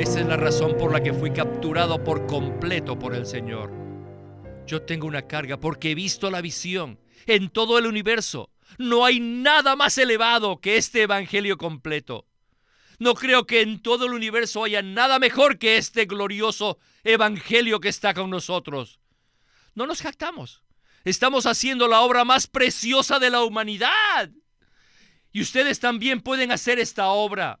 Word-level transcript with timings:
Esa 0.00 0.20
es 0.20 0.26
la 0.26 0.38
razón 0.38 0.78
por 0.78 0.94
la 0.94 1.02
que 1.02 1.12
fui 1.12 1.30
capturado 1.30 2.02
por 2.02 2.26
completo 2.26 2.98
por 2.98 3.14
el 3.14 3.26
Señor. 3.26 3.70
Yo 4.66 4.80
tengo 4.80 5.06
una 5.06 5.28
carga 5.28 5.60
porque 5.60 5.90
he 5.90 5.94
visto 5.94 6.30
la 6.30 6.40
visión 6.40 6.98
en 7.26 7.50
todo 7.50 7.76
el 7.76 7.84
universo. 7.84 8.48
No 8.78 9.04
hay 9.04 9.20
nada 9.20 9.76
más 9.76 9.98
elevado 9.98 10.58
que 10.58 10.78
este 10.78 11.02
Evangelio 11.02 11.58
completo. 11.58 12.26
No 12.98 13.14
creo 13.14 13.44
que 13.44 13.60
en 13.60 13.82
todo 13.82 14.06
el 14.06 14.14
universo 14.14 14.64
haya 14.64 14.80
nada 14.80 15.18
mejor 15.18 15.58
que 15.58 15.76
este 15.76 16.06
glorioso 16.06 16.78
Evangelio 17.04 17.78
que 17.78 17.90
está 17.90 18.14
con 18.14 18.30
nosotros. 18.30 19.00
No 19.74 19.86
nos 19.86 20.00
jactamos. 20.00 20.62
Estamos 21.04 21.44
haciendo 21.44 21.88
la 21.88 22.00
obra 22.00 22.24
más 22.24 22.46
preciosa 22.46 23.18
de 23.18 23.28
la 23.28 23.42
humanidad. 23.42 24.30
Y 25.30 25.42
ustedes 25.42 25.78
también 25.78 26.22
pueden 26.22 26.52
hacer 26.52 26.78
esta 26.78 27.08
obra. 27.08 27.60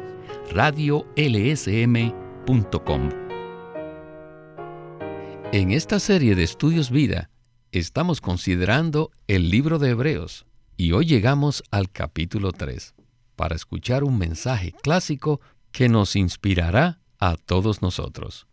radiolsm.com 0.53 2.11
En 5.53 5.71
esta 5.71 5.99
serie 5.99 6.35
de 6.35 6.43
Estudios 6.43 6.91
Vida 6.91 7.29
estamos 7.71 8.19
considerando 8.19 9.11
el 9.27 9.49
libro 9.49 9.79
de 9.79 9.91
Hebreos 9.91 10.45
y 10.75 10.91
hoy 10.91 11.05
llegamos 11.05 11.63
al 11.71 11.89
capítulo 11.89 12.51
3 12.51 12.95
para 13.37 13.55
escuchar 13.55 14.03
un 14.03 14.17
mensaje 14.17 14.73
clásico 14.83 15.39
que 15.71 15.87
nos 15.87 16.17
inspirará 16.17 16.99
a 17.17 17.37
todos 17.37 17.81
nosotros. 17.81 18.45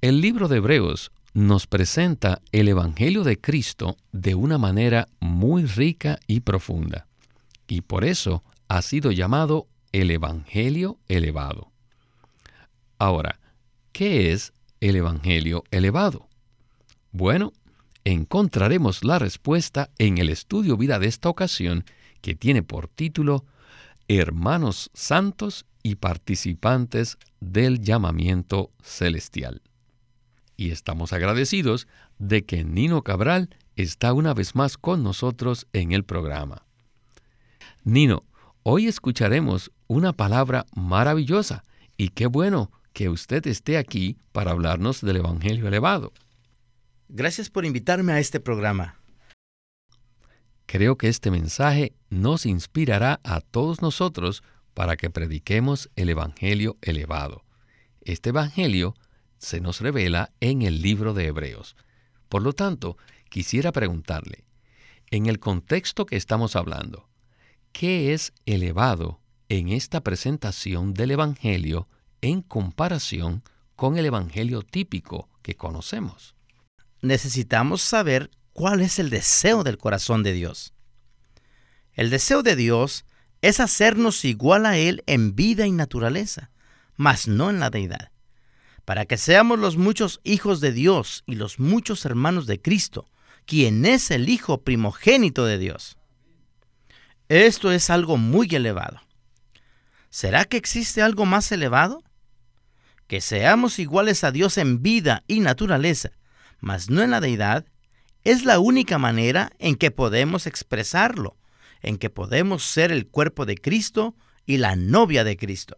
El 0.00 0.20
libro 0.20 0.46
de 0.46 0.58
Hebreos 0.58 1.10
nos 1.32 1.66
presenta 1.66 2.40
el 2.52 2.68
Evangelio 2.68 3.24
de 3.24 3.40
Cristo 3.40 3.96
de 4.12 4.36
una 4.36 4.58
manera 4.58 5.08
muy 5.18 5.64
rica 5.64 6.20
y 6.28 6.40
profunda, 6.40 7.08
y 7.66 7.80
por 7.80 8.04
eso 8.04 8.44
ha 8.68 8.80
sido 8.82 9.10
llamado 9.10 9.66
el 9.94 10.10
Evangelio 10.10 10.98
elevado. 11.06 11.70
Ahora, 12.98 13.38
¿qué 13.92 14.32
es 14.32 14.52
el 14.80 14.96
Evangelio 14.96 15.62
elevado? 15.70 16.28
Bueno, 17.12 17.52
encontraremos 18.04 19.04
la 19.04 19.20
respuesta 19.20 19.90
en 19.98 20.18
el 20.18 20.30
estudio 20.30 20.76
vida 20.76 20.98
de 20.98 21.06
esta 21.06 21.28
ocasión 21.28 21.84
que 22.22 22.34
tiene 22.34 22.64
por 22.64 22.88
título 22.88 23.44
Hermanos 24.08 24.90
Santos 24.94 25.64
y 25.84 25.94
participantes 25.94 27.16
del 27.38 27.80
llamamiento 27.80 28.72
celestial 28.82 29.62
y 30.56 30.70
estamos 30.70 31.12
agradecidos 31.12 31.86
de 32.18 32.44
que 32.44 32.64
Nino 32.64 33.02
Cabral 33.02 33.50
está 33.76 34.12
una 34.12 34.34
vez 34.34 34.54
más 34.54 34.76
con 34.76 35.02
nosotros 35.02 35.66
en 35.72 35.92
el 35.92 36.04
programa. 36.04 36.64
Nino, 37.82 38.24
hoy 38.64 38.88
escucharemos 38.88 39.70
una 39.86 40.14
palabra 40.14 40.64
maravillosa 40.74 41.64
y 41.98 42.08
qué 42.08 42.26
bueno 42.26 42.72
que 42.94 43.10
usted 43.10 43.46
esté 43.46 43.76
aquí 43.76 44.16
para 44.32 44.52
hablarnos 44.52 45.02
del 45.02 45.16
Evangelio 45.16 45.68
elevado. 45.68 46.12
Gracias 47.08 47.50
por 47.50 47.66
invitarme 47.66 48.12
a 48.12 48.18
este 48.18 48.40
programa. 48.40 48.98
Creo 50.64 50.96
que 50.96 51.08
este 51.08 51.30
mensaje 51.30 51.94
nos 52.08 52.46
inspirará 52.46 53.20
a 53.22 53.42
todos 53.42 53.82
nosotros 53.82 54.42
para 54.72 54.96
que 54.96 55.10
prediquemos 55.10 55.90
el 55.94 56.08
Evangelio 56.08 56.78
elevado. 56.80 57.44
Este 58.00 58.30
Evangelio 58.30 58.94
se 59.36 59.60
nos 59.60 59.82
revela 59.82 60.32
en 60.40 60.62
el 60.62 60.80
libro 60.80 61.12
de 61.12 61.26
Hebreos. 61.26 61.76
Por 62.30 62.42
lo 62.42 62.54
tanto, 62.54 62.96
quisiera 63.28 63.72
preguntarle, 63.72 64.46
en 65.10 65.26
el 65.26 65.38
contexto 65.38 66.06
que 66.06 66.16
estamos 66.16 66.56
hablando, 66.56 67.10
¿qué 67.74 68.14
es 68.14 68.32
elevado 68.46 69.20
en 69.50 69.68
esta 69.68 70.00
presentación 70.00 70.94
del 70.94 71.10
Evangelio 71.10 71.88
en 72.22 72.40
comparación 72.40 73.42
con 73.76 73.98
el 73.98 74.06
Evangelio 74.06 74.62
típico 74.62 75.28
que 75.42 75.56
conocemos? 75.56 76.34
Necesitamos 77.02 77.82
saber 77.82 78.30
cuál 78.54 78.80
es 78.80 78.98
el 78.98 79.10
deseo 79.10 79.64
del 79.64 79.76
corazón 79.76 80.22
de 80.22 80.32
Dios. 80.32 80.72
El 81.92 82.08
deseo 82.08 82.42
de 82.42 82.56
Dios 82.56 83.04
es 83.42 83.60
hacernos 83.60 84.24
igual 84.24 84.64
a 84.64 84.78
Él 84.78 85.02
en 85.06 85.34
vida 85.36 85.66
y 85.66 85.72
naturaleza, 85.72 86.50
mas 86.96 87.28
no 87.28 87.50
en 87.50 87.60
la 87.60 87.68
deidad 87.68 88.14
para 88.84 89.06
que 89.06 89.16
seamos 89.16 89.58
los 89.58 89.76
muchos 89.76 90.20
hijos 90.24 90.60
de 90.60 90.72
Dios 90.72 91.24
y 91.26 91.36
los 91.36 91.58
muchos 91.58 92.04
hermanos 92.04 92.46
de 92.46 92.60
Cristo, 92.60 93.10
quien 93.46 93.84
es 93.84 94.10
el 94.10 94.28
Hijo 94.28 94.62
primogénito 94.62 95.46
de 95.46 95.58
Dios. 95.58 95.96
Esto 97.28 97.72
es 97.72 97.88
algo 97.90 98.16
muy 98.16 98.48
elevado. 98.54 99.00
¿Será 100.10 100.44
que 100.44 100.56
existe 100.56 101.02
algo 101.02 101.24
más 101.24 101.50
elevado? 101.52 102.02
Que 103.06 103.20
seamos 103.20 103.78
iguales 103.78 104.24
a 104.24 104.30
Dios 104.30 104.58
en 104.58 104.82
vida 104.82 105.24
y 105.26 105.40
naturaleza, 105.40 106.10
mas 106.60 106.90
no 106.90 107.02
en 107.02 107.10
la 107.10 107.20
deidad, 107.20 107.66
es 108.24 108.44
la 108.44 108.58
única 108.58 108.98
manera 108.98 109.52
en 109.58 109.76
que 109.76 109.90
podemos 109.90 110.46
expresarlo, 110.46 111.36
en 111.82 111.98
que 111.98 112.10
podemos 112.10 112.62
ser 112.62 112.92
el 112.92 113.06
cuerpo 113.06 113.46
de 113.46 113.56
Cristo 113.56 114.14
y 114.46 114.58
la 114.58 114.76
novia 114.76 115.24
de 115.24 115.36
Cristo. 115.36 115.76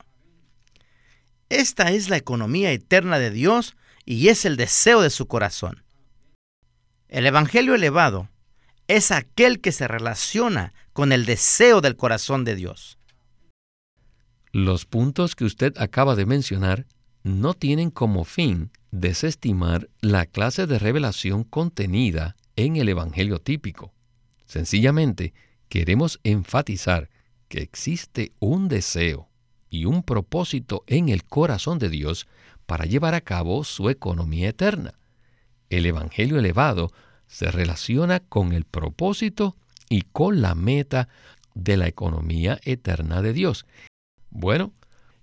Esta 1.49 1.91
es 1.93 2.09
la 2.09 2.17
economía 2.17 2.73
eterna 2.73 3.19
de 3.19 3.31
Dios 3.31 3.77
y 4.05 4.29
es 4.29 4.45
el 4.45 4.57
deseo 4.57 5.01
de 5.01 5.11
su 5.11 5.27
corazón. 5.27 5.85
El 7.09 7.27
Evangelio 7.27 7.75
elevado 7.75 8.29
es 8.89 9.11
aquel 9.13 9.61
que 9.61 9.73
se 9.73 9.89
relaciona 9.89 10.73
con 10.97 11.13
el 11.13 11.27
deseo 11.27 11.83
del 11.83 11.95
corazón 11.95 12.45
de 12.45 12.57
Dios. 12.57 12.97
Los 14.51 14.87
puntos 14.87 15.37
que 15.37 15.45
usted 15.45 15.75
acaba 15.77 16.17
de 16.17 16.25
mencionar 16.25 16.87
no 17.23 17.53
tienen 17.53 17.91
como 17.91 18.25
fin 18.25 18.71
desestimar 18.93 19.91
la 20.01 20.25
clase 20.25 20.67
de 20.67 20.79
revelación 20.79 21.45
contenida 21.45 22.35
en 22.57 22.77
el 22.77 22.89
Evangelio 22.89 23.41
típico. 23.41 23.93
Sencillamente, 24.47 25.35
queremos 25.69 26.19
enfatizar 26.25 27.11
que 27.49 27.61
existe 27.61 28.33
un 28.39 28.69
deseo 28.69 29.29
y 29.69 29.85
un 29.85 30.03
propósito 30.03 30.83
en 30.87 31.11
el 31.11 31.25
corazón 31.25 31.79
de 31.79 31.91
Dios 31.91 32.27
para 32.65 32.87
llevar 32.87 33.13
a 33.13 33.21
cabo 33.21 33.65
su 33.65 33.91
economía 33.91 34.49
eterna. 34.49 34.95
El 35.69 35.85
Evangelio 35.85 36.39
elevado 36.39 36.91
se 37.27 37.51
relaciona 37.51 38.21
con 38.21 38.55
el 38.55 38.65
propósito 38.65 39.59
y 39.89 40.03
con 40.03 40.43
la 40.43 40.55
meta 40.55 41.09
de 41.55 41.77
la 41.77 41.87
economía 41.87 42.59
eterna 42.65 43.23
de 43.23 43.33
Dios. 43.33 43.67
Bueno, 44.31 44.73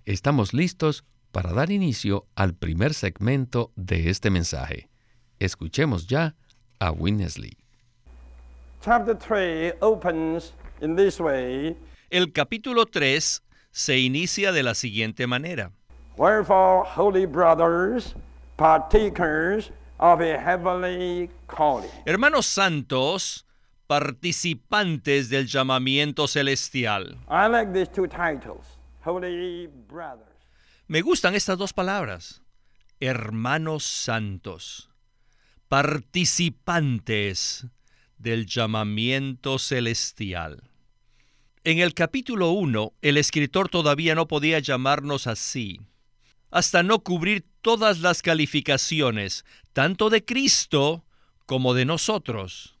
estamos 0.04 0.52
listos 0.52 1.04
para 1.32 1.52
dar 1.52 1.70
inicio 1.70 2.26
al 2.34 2.54
primer 2.54 2.94
segmento 2.94 3.72
de 3.76 4.10
este 4.10 4.30
mensaje. 4.30 4.88
Escuchemos 5.38 6.06
ya 6.06 6.36
a 6.78 6.90
Winnesley. 6.90 7.56
El 12.10 12.32
capítulo 12.32 12.86
3 12.86 13.42
se 13.70 13.98
inicia 13.98 14.52
de 14.52 14.62
la 14.62 14.74
siguiente 14.74 15.26
manera. 15.26 15.72
Hermanos 22.04 22.46
santos, 22.46 23.46
participantes 23.86 25.28
del 25.28 25.46
llamamiento 25.46 26.26
celestial. 26.26 27.18
Me 30.86 31.00
gustan 31.02 31.34
estas 31.34 31.58
dos 31.58 31.72
palabras. 31.72 32.42
Hermanos 33.00 33.84
santos, 33.84 34.90
participantes 35.68 37.66
del 38.18 38.46
llamamiento 38.46 39.58
celestial. 39.58 40.62
En 41.64 41.78
el 41.78 41.94
capítulo 41.94 42.50
1, 42.50 42.92
el 43.02 43.16
escritor 43.16 43.68
todavía 43.68 44.14
no 44.14 44.28
podía 44.28 44.58
llamarnos 44.58 45.26
así, 45.26 45.80
hasta 46.50 46.82
no 46.82 47.00
cubrir 47.00 47.44
todas 47.62 48.00
las 48.00 48.22
calificaciones, 48.22 49.44
tanto 49.72 50.10
de 50.10 50.24
Cristo 50.24 51.04
como 51.46 51.74
de 51.74 51.84
nosotros. 51.86 52.76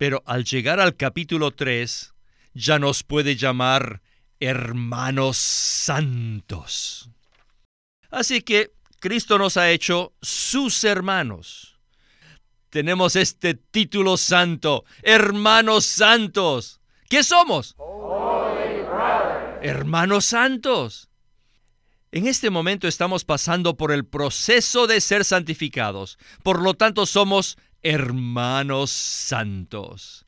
Pero 0.00 0.22
al 0.24 0.44
llegar 0.44 0.80
al 0.80 0.96
capítulo 0.96 1.50
3, 1.50 2.14
ya 2.54 2.78
nos 2.78 3.02
puede 3.02 3.36
llamar 3.36 4.00
hermanos 4.40 5.36
santos. 5.36 7.10
Así 8.10 8.40
que 8.40 8.72
Cristo 8.98 9.36
nos 9.36 9.58
ha 9.58 9.68
hecho 9.70 10.14
sus 10.22 10.84
hermanos. 10.84 11.78
Tenemos 12.70 13.14
este 13.14 13.52
título 13.52 14.16
santo, 14.16 14.86
hermanos 15.02 15.84
santos. 15.84 16.80
¿Qué 17.10 17.22
somos? 17.22 17.76
Hermanos 19.60 20.24
santos. 20.24 21.10
En 22.12 22.26
este 22.26 22.48
momento 22.48 22.88
estamos 22.88 23.24
pasando 23.24 23.76
por 23.76 23.92
el 23.92 24.06
proceso 24.06 24.86
de 24.86 25.02
ser 25.02 25.26
santificados. 25.26 26.18
Por 26.42 26.62
lo 26.62 26.72
tanto, 26.72 27.04
somos 27.04 27.58
hermanos 27.82 28.90
santos. 28.90 30.26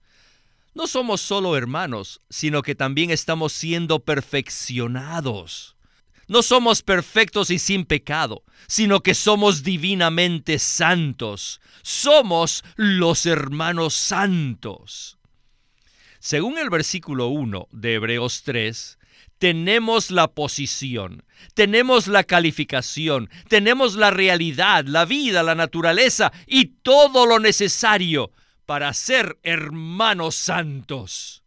No 0.75 0.87
somos 0.87 1.21
solo 1.21 1.57
hermanos, 1.57 2.21
sino 2.31 2.63
que 2.63 2.75
también 2.75 3.11
estamos 3.11 3.53
siendo 3.53 4.01
perfeccionados. 4.01 5.77
No 6.29 6.43
somos 6.43 6.83
perfectos 6.83 7.51
y 7.51 7.59
sin 7.59 7.85
pecado, 7.85 8.43
sino 8.67 9.01
que 9.01 9.15
somos 9.15 9.63
divinamente 9.63 10.59
santos. 10.59 11.61
Somos 11.83 12.65
los 12.77 13.27
hermanos 13.27 13.95
santos. 13.95 15.19
Según 16.21 16.57
el 16.57 16.71
versículo 16.71 17.27
1 17.27 17.69
de 17.73 17.95
Hebreos 17.95 18.43
3, 18.45 18.99
tenemos 19.43 20.13
la 20.13 20.29
posición, 20.29 21.25
tenemos 21.55 22.07
la 22.07 22.23
calificación, 22.23 23.29
tenemos 23.49 23.97
la 23.97 24.13
realidad, 24.13 24.85
la 24.85 25.05
vida, 25.05 25.43
la 25.43 25.57
naturaleza 25.57 26.31
y 26.47 26.67
todo 26.67 27.27
lo 27.27 27.41
necesario 27.41 28.31
para 28.67 28.93
ser 28.93 29.39
hermanos 29.43 30.37
santos. 30.37 31.43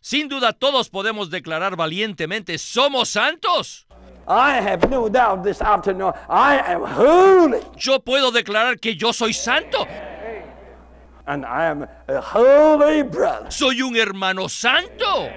Sin 0.00 0.28
duda 0.28 0.52
todos 0.52 0.88
podemos 0.88 1.28
declarar 1.28 1.74
valientemente, 1.74 2.58
¿somos 2.58 3.08
santos? 3.08 3.88
Yo 7.76 7.98
puedo 8.04 8.30
declarar 8.30 8.78
que 8.78 8.94
yo 8.94 9.12
soy 9.12 9.32
santo. 9.32 9.84
Soy 13.50 13.82
un 13.82 13.96
hermano 13.96 14.48
santo. 14.48 15.28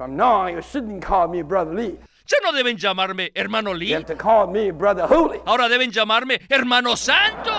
From 0.00 0.16
now 0.16 0.46
on, 0.46 0.54
you 0.54 0.62
shouldn't 0.62 1.02
call 1.02 1.28
me 1.28 1.42
Brother 1.42 1.74
Lee. 1.74 1.98
Ya 2.26 2.38
no 2.42 2.52
deben 2.52 2.78
llamarme 2.78 3.30
hermano 3.36 3.74
Lee. 3.74 3.88
You 3.88 3.96
have 3.96 4.06
to 4.06 4.14
call 4.14 4.46
me 4.46 4.70
Brother 4.70 5.06
Holy. 5.06 5.40
Ahora 5.44 5.68
deben 5.68 5.90
llamarme 5.92 6.40
hermano 6.48 6.94
santo. 6.96 7.50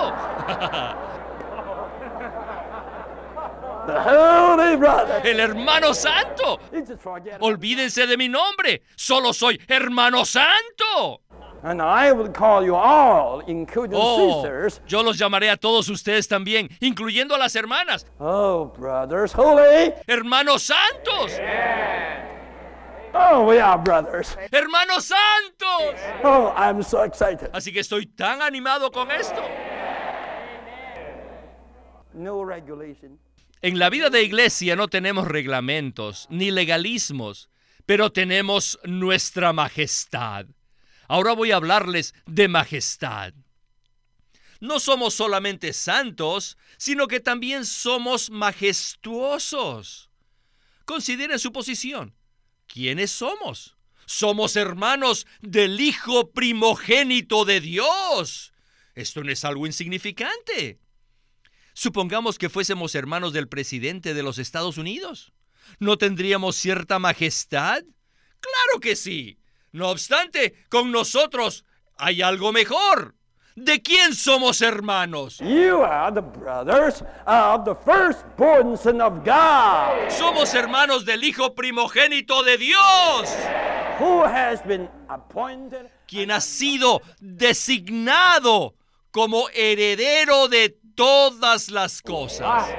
The 3.86 4.00
Holy 4.00 4.76
Brother. 4.76 5.22
El 5.24 5.40
hermano 5.40 5.94
santo. 5.94 6.58
Olvídense 7.42 8.08
de 8.08 8.18
mi 8.18 8.28
nombre. 8.28 8.82
Solo 8.96 9.34
soy 9.34 9.60
hermano 9.68 10.24
santo. 10.26 11.22
And 11.62 11.80
I 11.80 12.12
will 12.12 12.30
call 12.30 12.66
you 12.66 12.74
all, 12.74 13.42
including 13.46 13.94
Oh, 14.02 14.42
sisters. 14.42 14.82
yo 14.88 15.04
los 15.04 15.20
llamaré 15.20 15.52
a 15.52 15.58
todos 15.58 15.90
ustedes 15.90 16.28
también, 16.28 16.70
incluyendo 16.80 17.36
a 17.36 17.38
las 17.38 17.56
hermanas. 17.56 18.08
Oh, 18.20 18.74
brothers, 18.76 19.32
holy. 19.32 19.94
Hermanos 20.08 20.64
santos. 20.64 21.34
Oh, 23.14 23.46
we 23.46 23.60
are 23.60 23.78
brothers. 23.78 24.38
Hermanos 24.52 25.06
santos. 25.06 26.00
Oh, 26.24 26.54
I'm 26.56 26.82
so 26.84 27.04
excited. 27.04 27.50
Así 27.54 27.74
que 27.74 27.82
estoy 27.82 28.06
tan 28.06 28.42
animado 28.42 28.92
con 28.92 29.12
esto. 29.12 29.42
No 32.14 32.44
regulation. 32.46 33.20
En 33.62 33.78
la 33.78 33.90
vida 33.90 34.10
de 34.10 34.24
iglesia 34.24 34.76
no 34.76 34.88
tenemos 34.88 35.28
reglamentos 35.28 36.28
ni 36.30 36.52
legalismos, 36.52 37.50
pero 37.86 38.12
tenemos 38.12 38.80
nuestra 38.84 39.54
majestad. 39.54 40.46
Ahora 41.08 41.34
voy 41.34 41.52
a 41.52 41.58
hablarles 41.58 42.14
de 42.26 42.48
majestad. 42.48 43.34
No 44.62 44.80
somos 44.80 45.14
solamente 45.14 45.74
santos, 45.74 46.58
sino 46.78 47.08
que 47.08 47.20
también 47.20 47.66
somos 47.66 48.30
majestuosos. 48.30 50.10
Consideren 50.86 51.40
su 51.40 51.52
posición. 51.52 52.16
¿Quiénes 52.74 53.12
somos? 53.12 53.76
Somos 54.06 54.56
hermanos 54.56 55.28
del 55.42 55.80
Hijo 55.82 56.32
primogénito 56.32 57.44
de 57.44 57.60
Dios. 57.60 58.54
Esto 58.96 59.24
no 59.24 59.32
es 59.32 59.44
algo 59.44 59.68
insignificante. 59.68 60.80
Supongamos 61.74 62.38
que 62.38 62.50
fuésemos 62.50 62.96
hermanos 62.96 63.34
del 63.34 63.48
presidente 63.48 64.14
de 64.14 64.24
los 64.24 64.38
Estados 64.38 64.78
Unidos. 64.78 65.34
¿No 65.80 65.98
tendríamos 65.98 66.56
cierta 66.56 67.00
majestad? 67.00 67.84
Claro 68.40 68.80
que 68.82 68.96
sí. 68.96 69.38
No 69.72 69.90
obstante, 69.90 70.66
con 70.70 70.92
nosotros 70.92 71.66
hay 71.98 72.22
algo 72.22 72.52
mejor. 72.52 73.16
¿De 73.56 73.82
quién 73.82 74.16
somos 74.16 74.62
hermanos? 74.62 75.40
You 75.40 75.84
are 75.84 76.12
the 76.14 76.22
brothers 76.22 77.04
of 77.26 77.66
the 77.66 77.76
firstborn 77.76 78.78
Son 78.78 79.02
of 79.02 79.26
God, 79.26 80.10
Somos 80.10 80.54
hermanos 80.54 81.04
del 81.04 81.24
Hijo 81.24 81.54
primogénito 81.54 82.44
de 82.44 82.58
Dios, 82.58 83.36
who 84.00 84.24
has 84.24 84.64
been 84.66 84.90
appointed 85.10 85.90
quien 86.08 86.32
ha 86.32 86.40
sido 86.40 87.02
designado 87.20 88.76
como 89.12 89.50
heredero 89.50 90.48
de 90.48 90.78
todas 90.96 91.70
las 91.70 92.02
cosas. 92.02 92.70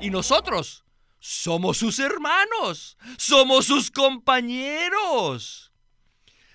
Y 0.00 0.08
nosotros 0.10 0.84
somos 1.20 1.76
sus 1.76 1.98
hermanos, 1.98 2.96
somos 3.18 3.66
sus 3.66 3.90
compañeros. 3.90 5.72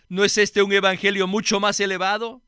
¿No 0.10 0.24
es 0.24 0.38
este 0.38 0.64
un 0.64 0.74
evangelio 0.74 1.28
mucho 1.28 1.60
más 1.60 1.80
elevado? 1.80 2.42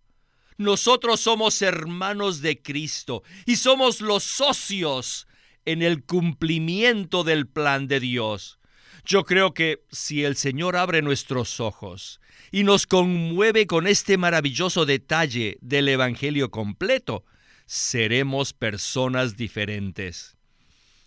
Nosotros 0.63 1.19
somos 1.19 1.61
hermanos 1.61 2.41
de 2.41 2.61
Cristo 2.61 3.21
y 3.45 3.57
somos 3.57 3.99
los 3.99 4.23
socios 4.23 5.27
en 5.65 5.81
el 5.81 6.05
cumplimiento 6.05 7.25
del 7.25 7.47
plan 7.47 7.89
de 7.89 7.99
Dios. 7.99 8.59
Yo 9.03 9.25
creo 9.25 9.53
que 9.53 9.83
si 9.91 10.23
el 10.23 10.37
Señor 10.37 10.77
abre 10.77 11.01
nuestros 11.01 11.59
ojos 11.59 12.21
y 12.49 12.63
nos 12.63 12.87
conmueve 12.87 13.67
con 13.67 13.87
este 13.87 14.17
maravilloso 14.17 14.85
detalle 14.85 15.57
del 15.59 15.89
Evangelio 15.89 16.49
completo, 16.49 17.25
seremos 17.65 18.53
personas 18.53 19.35
diferentes. 19.35 20.37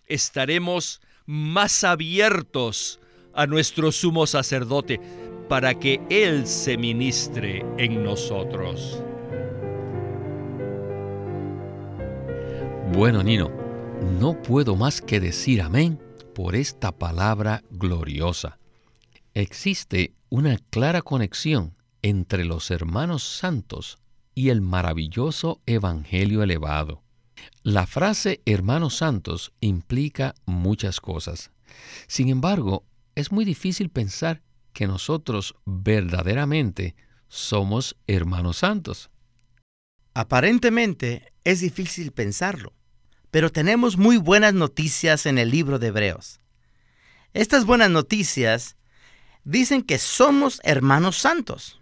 Estaremos 0.05 1.01
más 1.25 1.83
abiertos 1.83 2.99
a 3.33 3.47
nuestro 3.47 3.91
sumo 3.91 4.27
sacerdote 4.27 5.01
para 5.49 5.73
que 5.79 5.99
Él 6.11 6.45
se 6.45 6.77
ministre 6.77 7.65
en 7.79 8.03
nosotros. 8.03 9.01
Bueno, 12.93 13.21
Nino, 13.21 13.51
no 14.19 14.41
puedo 14.41 14.75
más 14.75 15.01
que 15.01 15.19
decir 15.19 15.61
amén 15.61 15.99
por 16.33 16.55
esta 16.55 16.91
palabra 16.91 17.63
gloriosa. 17.69 18.59
Existe 19.33 20.15
una 20.29 20.57
clara 20.69 21.01
conexión 21.01 21.75
entre 22.01 22.45
los 22.45 22.71
hermanos 22.71 23.23
santos 23.23 23.97
y 24.33 24.49
el 24.49 24.61
maravilloso 24.61 25.61
Evangelio 25.65 26.41
elevado. 26.41 27.03
La 27.61 27.85
frase 27.85 28.41
hermanos 28.45 28.95
santos 28.95 29.51
implica 29.59 30.33
muchas 30.45 31.01
cosas. 31.01 31.51
Sin 32.07 32.29
embargo, 32.29 32.85
es 33.15 33.31
muy 33.31 33.45
difícil 33.45 33.89
pensar 33.89 34.41
que 34.73 34.87
nosotros 34.87 35.55
verdaderamente 35.65 36.95
somos 37.27 37.97
hermanos 38.07 38.57
santos. 38.57 39.09
Aparentemente 40.13 41.33
es 41.43 41.61
difícil 41.61 42.11
pensarlo, 42.11 42.73
pero 43.31 43.51
tenemos 43.51 43.97
muy 43.97 44.17
buenas 44.17 44.53
noticias 44.53 45.25
en 45.25 45.37
el 45.37 45.51
libro 45.51 45.79
de 45.79 45.87
Hebreos. 45.87 46.39
Estas 47.33 47.65
buenas 47.65 47.89
noticias 47.89 48.77
dicen 49.43 49.81
que 49.81 49.97
somos 49.97 50.59
hermanos 50.63 51.17
santos. 51.17 51.79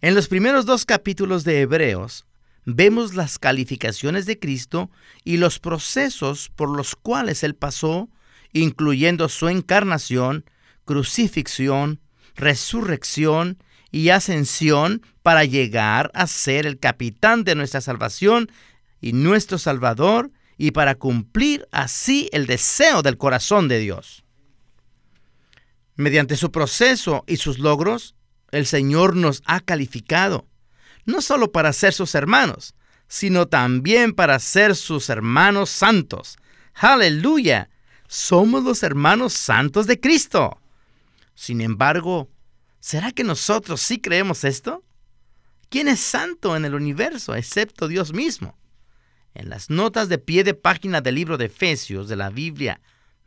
En 0.00 0.14
los 0.14 0.28
primeros 0.28 0.66
dos 0.66 0.84
capítulos 0.84 1.44
de 1.44 1.60
Hebreos 1.60 2.24
vemos 2.64 3.14
las 3.14 3.38
calificaciones 3.38 4.26
de 4.26 4.38
Cristo 4.38 4.90
y 5.24 5.36
los 5.36 5.58
procesos 5.58 6.48
por 6.48 6.74
los 6.74 6.96
cuales 6.96 7.42
Él 7.42 7.54
pasó, 7.54 8.08
incluyendo 8.52 9.28
su 9.28 9.48
encarnación, 9.48 10.44
crucifixión, 10.84 12.00
resurrección 12.34 13.62
y 13.90 14.10
ascensión 14.10 15.02
para 15.22 15.44
llegar 15.44 16.10
a 16.14 16.26
ser 16.26 16.66
el 16.66 16.78
capitán 16.78 17.44
de 17.44 17.54
nuestra 17.54 17.80
salvación 17.80 18.50
y 19.00 19.12
nuestro 19.12 19.58
Salvador 19.58 20.30
y 20.56 20.72
para 20.72 20.94
cumplir 20.94 21.66
así 21.72 22.28
el 22.32 22.46
deseo 22.46 23.02
del 23.02 23.16
corazón 23.16 23.68
de 23.68 23.78
Dios. 23.78 24.24
Mediante 25.96 26.36
su 26.36 26.50
proceso 26.50 27.24
y 27.26 27.36
sus 27.36 27.58
logros, 27.58 28.14
el 28.50 28.66
Señor 28.66 29.16
nos 29.16 29.42
ha 29.46 29.60
calificado, 29.60 30.46
no 31.04 31.22
solo 31.22 31.52
para 31.52 31.72
ser 31.72 31.92
sus 31.92 32.14
hermanos, 32.14 32.74
sino 33.08 33.48
también 33.48 34.12
para 34.12 34.38
ser 34.38 34.76
sus 34.76 35.08
hermanos 35.08 35.70
santos. 35.70 36.38
Aleluya, 36.74 37.70
somos 38.06 38.64
los 38.64 38.82
hermanos 38.82 39.32
santos 39.32 39.86
de 39.86 39.98
Cristo. 39.98 40.60
Sin 41.34 41.60
embargo, 41.60 42.28
¿será 42.80 43.12
que 43.12 43.24
nosotros 43.24 43.80
sí 43.80 43.98
creemos 43.98 44.44
esto? 44.44 44.84
¿Quién 45.70 45.88
es 45.88 46.00
santo 46.00 46.56
en 46.56 46.64
el 46.64 46.74
universo 46.74 47.34
excepto 47.34 47.88
Dios 47.88 48.12
mismo? 48.12 48.58
En 49.34 49.48
las 49.48 49.70
notas 49.70 50.08
de 50.08 50.18
pie 50.18 50.44
de 50.44 50.54
página 50.54 51.00
del 51.00 51.14
libro 51.14 51.38
de 51.38 51.46
Efesios 51.46 52.08
de 52.08 52.16
la 52.16 52.30
Biblia, 52.30 52.80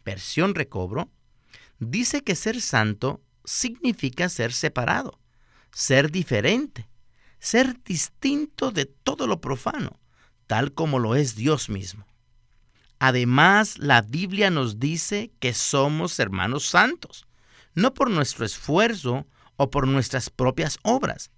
versión 0.03 0.53
recobro, 0.55 1.09
dice 1.79 2.23
que 2.23 2.35
ser 2.35 2.61
santo 2.61 3.21
significa 3.45 4.29
ser 4.29 4.53
separado, 4.53 5.19
ser 5.71 6.11
diferente, 6.11 6.87
ser 7.39 7.81
distinto 7.83 8.71
de 8.71 8.85
todo 8.85 9.27
lo 9.27 9.41
profano, 9.41 9.99
tal 10.47 10.73
como 10.73 10.99
lo 10.99 11.15
es 11.15 11.35
Dios 11.35 11.69
mismo. 11.69 12.05
Además, 12.99 13.77
la 13.79 14.01
Biblia 14.01 14.49
nos 14.49 14.79
dice 14.79 15.31
que 15.39 15.53
somos 15.53 16.19
hermanos 16.19 16.65
santos, 16.65 17.25
no 17.75 17.93
por 17.93 18.09
nuestro 18.09 18.45
esfuerzo 18.45 19.27
o 19.57 19.69
por 19.69 19.87
nuestras 19.87 20.29
propias 20.29 20.77
obras, 20.83 21.31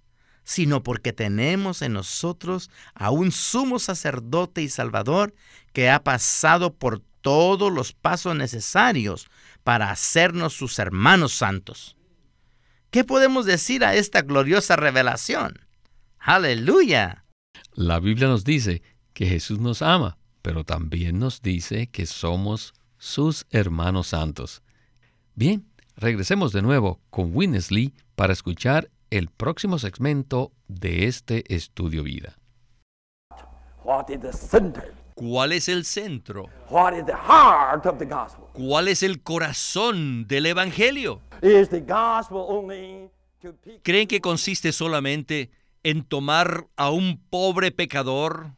sino 0.46 0.84
porque 0.84 1.12
tenemos 1.12 1.82
en 1.82 1.92
nosotros 1.92 2.70
a 2.94 3.10
un 3.10 3.32
sumo 3.32 3.80
sacerdote 3.80 4.62
y 4.62 4.68
salvador 4.68 5.34
que 5.72 5.90
ha 5.90 6.04
pasado 6.04 6.72
por 6.72 7.02
todos 7.20 7.72
los 7.72 7.92
pasos 7.92 8.36
necesarios 8.36 9.26
para 9.64 9.90
hacernos 9.90 10.54
sus 10.54 10.78
hermanos 10.78 11.34
santos. 11.34 11.96
¿Qué 12.92 13.02
podemos 13.02 13.44
decir 13.44 13.84
a 13.84 13.96
esta 13.96 14.22
gloriosa 14.22 14.76
revelación? 14.76 15.58
Aleluya. 16.20 17.24
La 17.74 17.98
Biblia 17.98 18.28
nos 18.28 18.44
dice 18.44 18.82
que 19.14 19.26
Jesús 19.26 19.58
nos 19.58 19.82
ama, 19.82 20.16
pero 20.42 20.62
también 20.62 21.18
nos 21.18 21.42
dice 21.42 21.88
que 21.88 22.06
somos 22.06 22.72
sus 22.98 23.46
hermanos 23.50 24.06
santos. 24.06 24.62
Bien, 25.34 25.66
regresemos 25.96 26.52
de 26.52 26.62
nuevo 26.62 27.00
con 27.10 27.34
Winnesley 27.34 27.94
para 28.14 28.32
escuchar 28.32 28.90
el 29.10 29.28
próximo 29.28 29.78
segmento 29.78 30.52
de 30.68 31.06
este 31.06 31.54
estudio 31.54 32.02
vida. 32.02 32.36
What 33.84 34.10
is 34.10 34.20
the 34.20 34.32
center? 34.32 34.94
¿Cuál 35.14 35.52
es 35.52 35.68
el 35.68 35.84
centro? 35.84 36.50
What 36.68 36.94
is 36.94 37.06
the 37.06 37.14
heart 37.14 37.86
of 37.86 37.98
the 37.98 38.04
gospel? 38.04 38.46
¿Cuál 38.52 38.88
es 38.88 39.02
el 39.02 39.22
corazón 39.22 40.26
del 40.26 40.46
Evangelio? 40.46 41.22
Is 41.40 41.68
the 41.68 41.80
gospel 41.80 42.44
only 42.48 43.08
to 43.40 43.54
pick 43.54 43.82
¿Creen 43.82 44.08
que 44.08 44.20
consiste 44.20 44.72
solamente 44.72 45.50
en 45.84 46.04
tomar 46.04 46.66
a 46.76 46.90
un 46.90 47.18
pobre 47.30 47.70
pecador, 47.70 48.50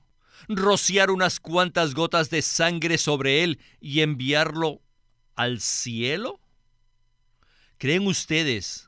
rociar 0.49 1.11
unas 1.11 1.40
cuantas 1.40 1.95
gotas 1.95 2.31
de 2.31 2.43
sangre 2.43 2.97
sobre 2.97 3.45
él 3.45 3.61
y 3.81 4.00
enviarlo 4.00 4.81
al 5.37 5.61
cielo? 5.61 6.40
¿Creen 7.76 8.07
ustedes 8.07 8.88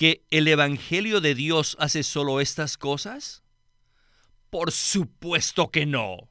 que 0.00 0.24
el 0.30 0.48
Evangelio 0.48 1.20
de 1.20 1.34
Dios 1.34 1.76
hace 1.78 2.02
solo 2.04 2.40
estas 2.40 2.78
cosas? 2.78 3.42
Por 4.48 4.72
supuesto 4.72 5.70
que 5.70 5.84
no. 5.84 6.30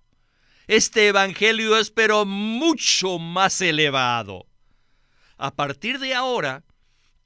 Este 0.66 1.08
Evangelio 1.08 1.78
es 1.78 1.92
pero 1.92 2.26
mucho 2.26 3.20
más 3.20 3.62
elevado. 3.62 4.48
A 5.38 5.54
partir 5.54 6.00
de 6.00 6.16
ahora, 6.16 6.64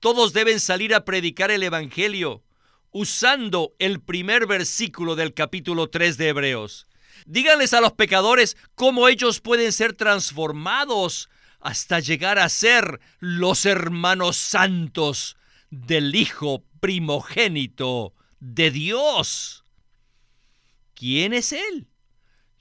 todos 0.01 0.33
deben 0.33 0.59
salir 0.59 0.93
a 0.93 1.05
predicar 1.05 1.49
el 1.49 1.63
Evangelio 1.63 2.43
usando 2.91 3.73
el 3.79 4.01
primer 4.01 4.45
versículo 4.45 5.15
del 5.15 5.33
capítulo 5.33 5.89
3 5.89 6.17
de 6.17 6.27
Hebreos. 6.27 6.87
Díganles 7.25 7.73
a 7.73 7.79
los 7.79 7.93
pecadores 7.93 8.57
cómo 8.75 9.07
ellos 9.07 9.39
pueden 9.39 9.71
ser 9.71 9.93
transformados 9.93 11.29
hasta 11.61 12.01
llegar 12.01 12.37
a 12.37 12.49
ser 12.49 12.99
los 13.19 13.65
hermanos 13.65 14.35
santos 14.35 15.37
del 15.73 16.13
Hijo 16.15 16.63
primogénito 16.79 18.13
de 18.39 18.69
Dios. 18.69 19.65
¿Quién 20.93 21.33
es 21.33 21.51
Él? 21.51 21.87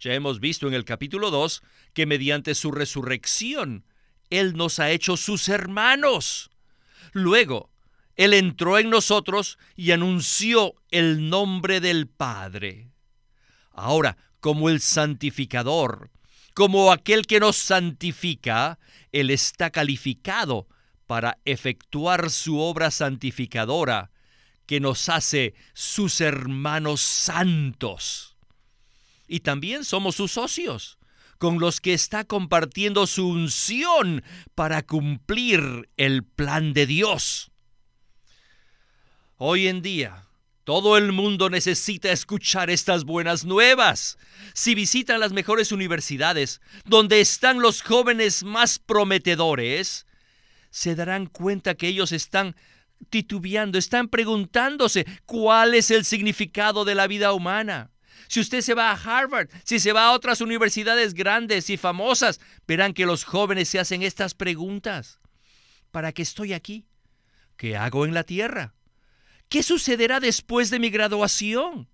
Ya 0.00 0.14
hemos 0.14 0.40
visto 0.40 0.66
en 0.66 0.72
el 0.72 0.86
capítulo 0.86 1.30
2 1.30 1.62
que 1.92 2.06
mediante 2.06 2.54
su 2.54 2.72
resurrección 2.72 3.84
Él 4.30 4.54
nos 4.54 4.78
ha 4.78 4.90
hecho 4.90 5.18
sus 5.18 5.50
hermanos. 5.50 6.50
Luego, 7.12 7.70
Él 8.16 8.32
entró 8.32 8.78
en 8.78 8.88
nosotros 8.88 9.58
y 9.76 9.90
anunció 9.90 10.74
el 10.90 11.28
nombre 11.28 11.80
del 11.80 12.08
Padre. 12.08 12.88
Ahora, 13.72 14.16
como 14.40 14.70
el 14.70 14.80
santificador, 14.80 16.10
como 16.54 16.92
aquel 16.92 17.26
que 17.26 17.40
nos 17.40 17.56
santifica, 17.56 18.78
Él 19.12 19.28
está 19.28 19.68
calificado 19.70 20.66
para 21.06 21.38
efectuar 21.44 22.30
su 22.30 22.58
obra 22.58 22.90
santificadora, 22.90 24.10
que 24.66 24.80
nos 24.80 25.08
hace 25.08 25.54
sus 25.74 26.20
hermanos 26.20 27.00
santos. 27.00 28.36
Y 29.28 29.40
también 29.40 29.84
somos 29.84 30.16
sus 30.16 30.32
socios, 30.32 30.98
con 31.38 31.58
los 31.58 31.80
que 31.80 31.92
está 31.92 32.24
compartiendo 32.24 33.06
su 33.06 33.28
unción 33.28 34.22
para 34.54 34.82
cumplir 34.82 35.88
el 35.96 36.22
plan 36.22 36.72
de 36.72 36.86
Dios. 36.86 37.50
Hoy 39.36 39.66
en 39.66 39.82
día, 39.82 40.26
todo 40.64 40.96
el 40.96 41.10
mundo 41.10 41.50
necesita 41.50 42.12
escuchar 42.12 42.70
estas 42.70 43.02
buenas 43.02 43.44
nuevas. 43.44 44.16
Si 44.54 44.76
visitan 44.76 45.18
las 45.18 45.32
mejores 45.32 45.72
universidades, 45.72 46.60
donde 46.84 47.20
están 47.20 47.60
los 47.60 47.82
jóvenes 47.82 48.44
más 48.44 48.78
prometedores, 48.78 50.06
se 50.72 50.96
darán 50.96 51.26
cuenta 51.26 51.74
que 51.74 51.86
ellos 51.86 52.10
están 52.10 52.56
titubeando, 53.10 53.78
están 53.78 54.08
preguntándose 54.08 55.06
cuál 55.26 55.74
es 55.74 55.90
el 55.90 56.04
significado 56.04 56.84
de 56.84 56.94
la 56.94 57.06
vida 57.06 57.32
humana. 57.34 57.90
Si 58.26 58.40
usted 58.40 58.62
se 58.62 58.72
va 58.72 58.90
a 58.90 58.94
Harvard, 58.94 59.50
si 59.64 59.78
se 59.78 59.92
va 59.92 60.06
a 60.06 60.12
otras 60.12 60.40
universidades 60.40 61.12
grandes 61.12 61.68
y 61.68 61.76
famosas, 61.76 62.40
verán 62.66 62.94
que 62.94 63.04
los 63.04 63.24
jóvenes 63.24 63.68
se 63.68 63.78
hacen 63.78 64.02
estas 64.02 64.32
preguntas. 64.32 65.20
¿Para 65.90 66.12
qué 66.12 66.22
estoy 66.22 66.54
aquí? 66.54 66.86
¿Qué 67.56 67.76
hago 67.76 68.06
en 68.06 68.14
la 68.14 68.24
tierra? 68.24 68.74
¿Qué 69.50 69.62
sucederá 69.62 70.20
después 70.20 70.70
de 70.70 70.78
mi 70.78 70.88
graduación? 70.88 71.90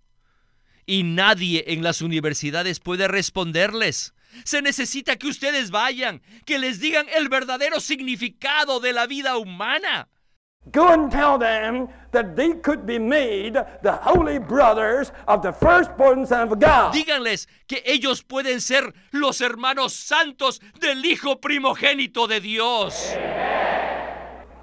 Y 0.87 1.03
nadie 1.03 1.65
en 1.67 1.83
las 1.83 2.01
universidades 2.01 2.79
puede 2.79 3.09
responderles. 3.09 4.15
Se 4.45 4.63
necesita 4.63 5.17
que 5.17 5.29
ustedes 5.29 5.71
vayan, 5.71 6.23
que 6.45 6.59
les 6.59 6.81
digan 6.81 7.07
el 7.17 7.29
verdadero 7.29 7.81
significado 7.81 8.81
de 8.81 8.93
la 8.93 9.07
vida 9.07 9.37
humana. 9.37 10.09
Go 10.73 10.89
and 10.89 11.11
tell 11.11 11.39
them 11.39 11.89
that 12.13 12.37
they 12.37 12.53
could 12.53 12.85
be 12.85 12.99
made 12.99 13.55
the 13.83 13.93
holy 13.93 14.39
brothers 14.39 15.13
of 15.27 15.41
the 15.41 15.53
firstborn 15.53 16.27
Son 16.27 16.53
of 16.53 16.59
God. 16.59 16.93
Díganles 16.93 17.49
que 17.67 17.83
ellos 17.87 18.23
pueden 18.23 18.61
ser 18.61 18.93
los 19.13 19.41
hermanos 19.41 19.95
santos 19.95 20.61
del 20.81 21.05
Hijo 21.07 21.41
primogénito 21.41 22.27
de 22.27 22.41
Dios. 22.41 23.15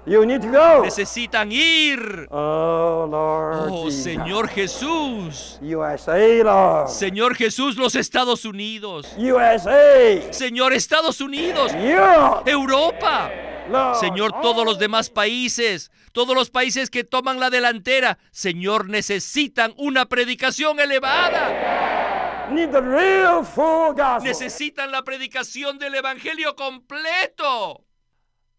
You 0.06 0.24
need 0.24 0.42
to 0.42 0.48
go. 0.48 0.82
Necesitan 0.84 1.50
ir. 1.50 2.28
Oh, 2.30 3.08
Lord. 3.10 3.70
Oh. 3.72 3.90
Señor 3.90 4.48
Jesús. 4.48 5.58
USA, 5.60 6.44
Lord. 6.44 6.88
Señor 6.88 7.34
Jesús, 7.34 7.76
los 7.76 7.96
Estados 7.96 8.44
Unidos. 8.44 9.12
USA. 9.18 10.32
Señor 10.32 10.72
Estados 10.74 11.20
Unidos. 11.20 11.72
Europe. 11.74 12.48
Europa. 12.48 13.32
Lord. 13.68 13.96
Señor, 13.96 14.40
todos 14.42 14.64
los 14.64 14.78
demás 14.78 15.10
países, 15.10 15.90
todos 16.12 16.36
los 16.36 16.50
países 16.50 16.88
que 16.88 17.02
toman 17.02 17.40
la 17.40 17.50
delantera, 17.50 18.18
Señor, 18.30 18.88
necesitan 18.88 19.74
una 19.76 20.06
predicación 20.06 20.78
elevada. 20.78 22.46
Need 22.52 22.70
the 22.70 22.80
real 22.80 23.44
full 23.44 23.92
gospel. 23.96 24.22
Necesitan 24.22 24.92
la 24.92 25.02
predicación 25.02 25.80
del 25.80 25.96
Evangelio 25.96 26.54
completo. 26.54 27.84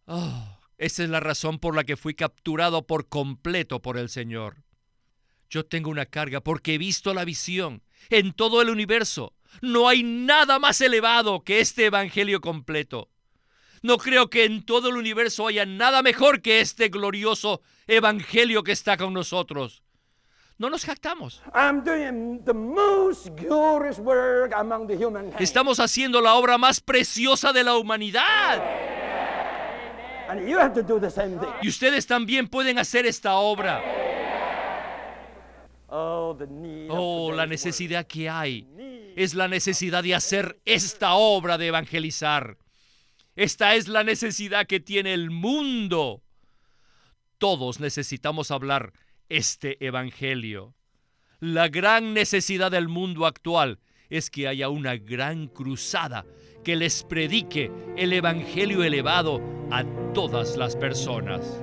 Oh, 0.08 0.57
esa 0.78 1.04
es 1.04 1.10
la 1.10 1.20
razón 1.20 1.60
por 1.60 1.76
la 1.76 1.84
que 1.84 1.98
fui 1.98 2.14
capturado 2.14 2.86
por 2.86 3.08
completo 3.08 3.82
por 3.82 3.98
el 3.98 4.10
Señor. 4.10 4.64
Yo 5.50 5.66
tengo 5.66 5.90
una 5.90 6.06
carga 6.06 6.42
porque 6.42 6.76
he 6.76 6.78
visto 6.78 7.14
la 7.14 7.26
visión. 7.26 7.82
En 8.10 8.34
todo 8.34 8.62
el 8.62 8.70
universo 8.70 9.34
no 9.62 9.88
hay 9.88 10.04
nada 10.04 10.60
más 10.60 10.82
elevado 10.82 11.44
que 11.44 11.62
este 11.62 11.86
Evangelio 11.86 12.42
completo. 12.42 13.10
No 13.82 13.98
creo 13.98 14.30
que 14.30 14.46
en 14.46 14.66
todo 14.66 14.90
el 14.90 14.98
universo 14.98 15.48
haya 15.48 15.66
nada 15.66 16.02
mejor 16.02 16.42
que 16.42 16.60
este 16.60 16.90
glorioso 16.90 17.62
Evangelio 17.88 18.64
que 18.64 18.72
está 18.72 18.98
con 18.98 19.14
nosotros. 19.14 19.84
No 20.58 20.70
nos 20.70 20.86
jactamos. 20.86 21.42
Estamos 25.40 25.80
haciendo 25.80 26.22
la 26.22 26.34
obra 26.34 26.58
más 26.58 26.82
preciosa 26.82 27.54
de 27.54 27.64
la 27.64 27.78
humanidad. 27.78 28.97
And 30.30 30.48
you 30.48 30.58
have 30.58 30.74
to 30.74 30.84
do 30.84 31.00
the 31.00 31.10
same 31.10 31.40
thing. 31.40 31.50
Y 31.62 31.70
ustedes 31.70 32.06
también 32.06 32.48
pueden 32.48 32.78
hacer 32.80 33.06
esta 33.06 33.36
obra. 33.36 33.82
Oh, 35.90 36.36
the 36.38 36.48
need 36.48 36.90
of 36.90 36.98
Oh, 37.00 37.32
la 37.32 37.46
necesidad 37.46 38.06
que 38.08 38.30
hay 38.30 38.68
es 39.16 39.34
la 39.34 39.48
necesidad 39.48 40.04
de 40.04 40.14
hacer 40.16 40.60
esta 40.66 41.14
obra 41.14 41.58
de 41.58 41.68
evangelizar. 41.68 42.58
Esta 43.36 43.76
es 43.76 43.88
la 43.88 44.04
necesidad 44.04 44.68
que 44.68 44.80
tiene 44.80 45.14
el 45.14 45.32
mundo. 45.32 46.24
todos 47.38 47.80
necesitamos 47.80 48.52
hablar 48.52 48.94
este 49.30 49.86
Evangelio. 49.86 50.74
La 51.40 51.68
gran 51.68 52.14
necesidad 52.14 52.72
del 52.72 52.88
mundo 52.88 53.26
actual 53.26 53.80
es 54.10 54.30
que 54.30 54.48
haya 54.48 54.70
una 54.70 54.98
gran 54.98 55.48
cruzada 55.48 56.26
que 56.68 56.76
les 56.76 57.02
predique 57.02 57.72
el 57.96 58.12
Evangelio 58.12 58.84
elevado 58.84 59.40
a 59.72 59.86
todas 60.14 60.58
las 60.58 60.76
personas. 60.76 61.62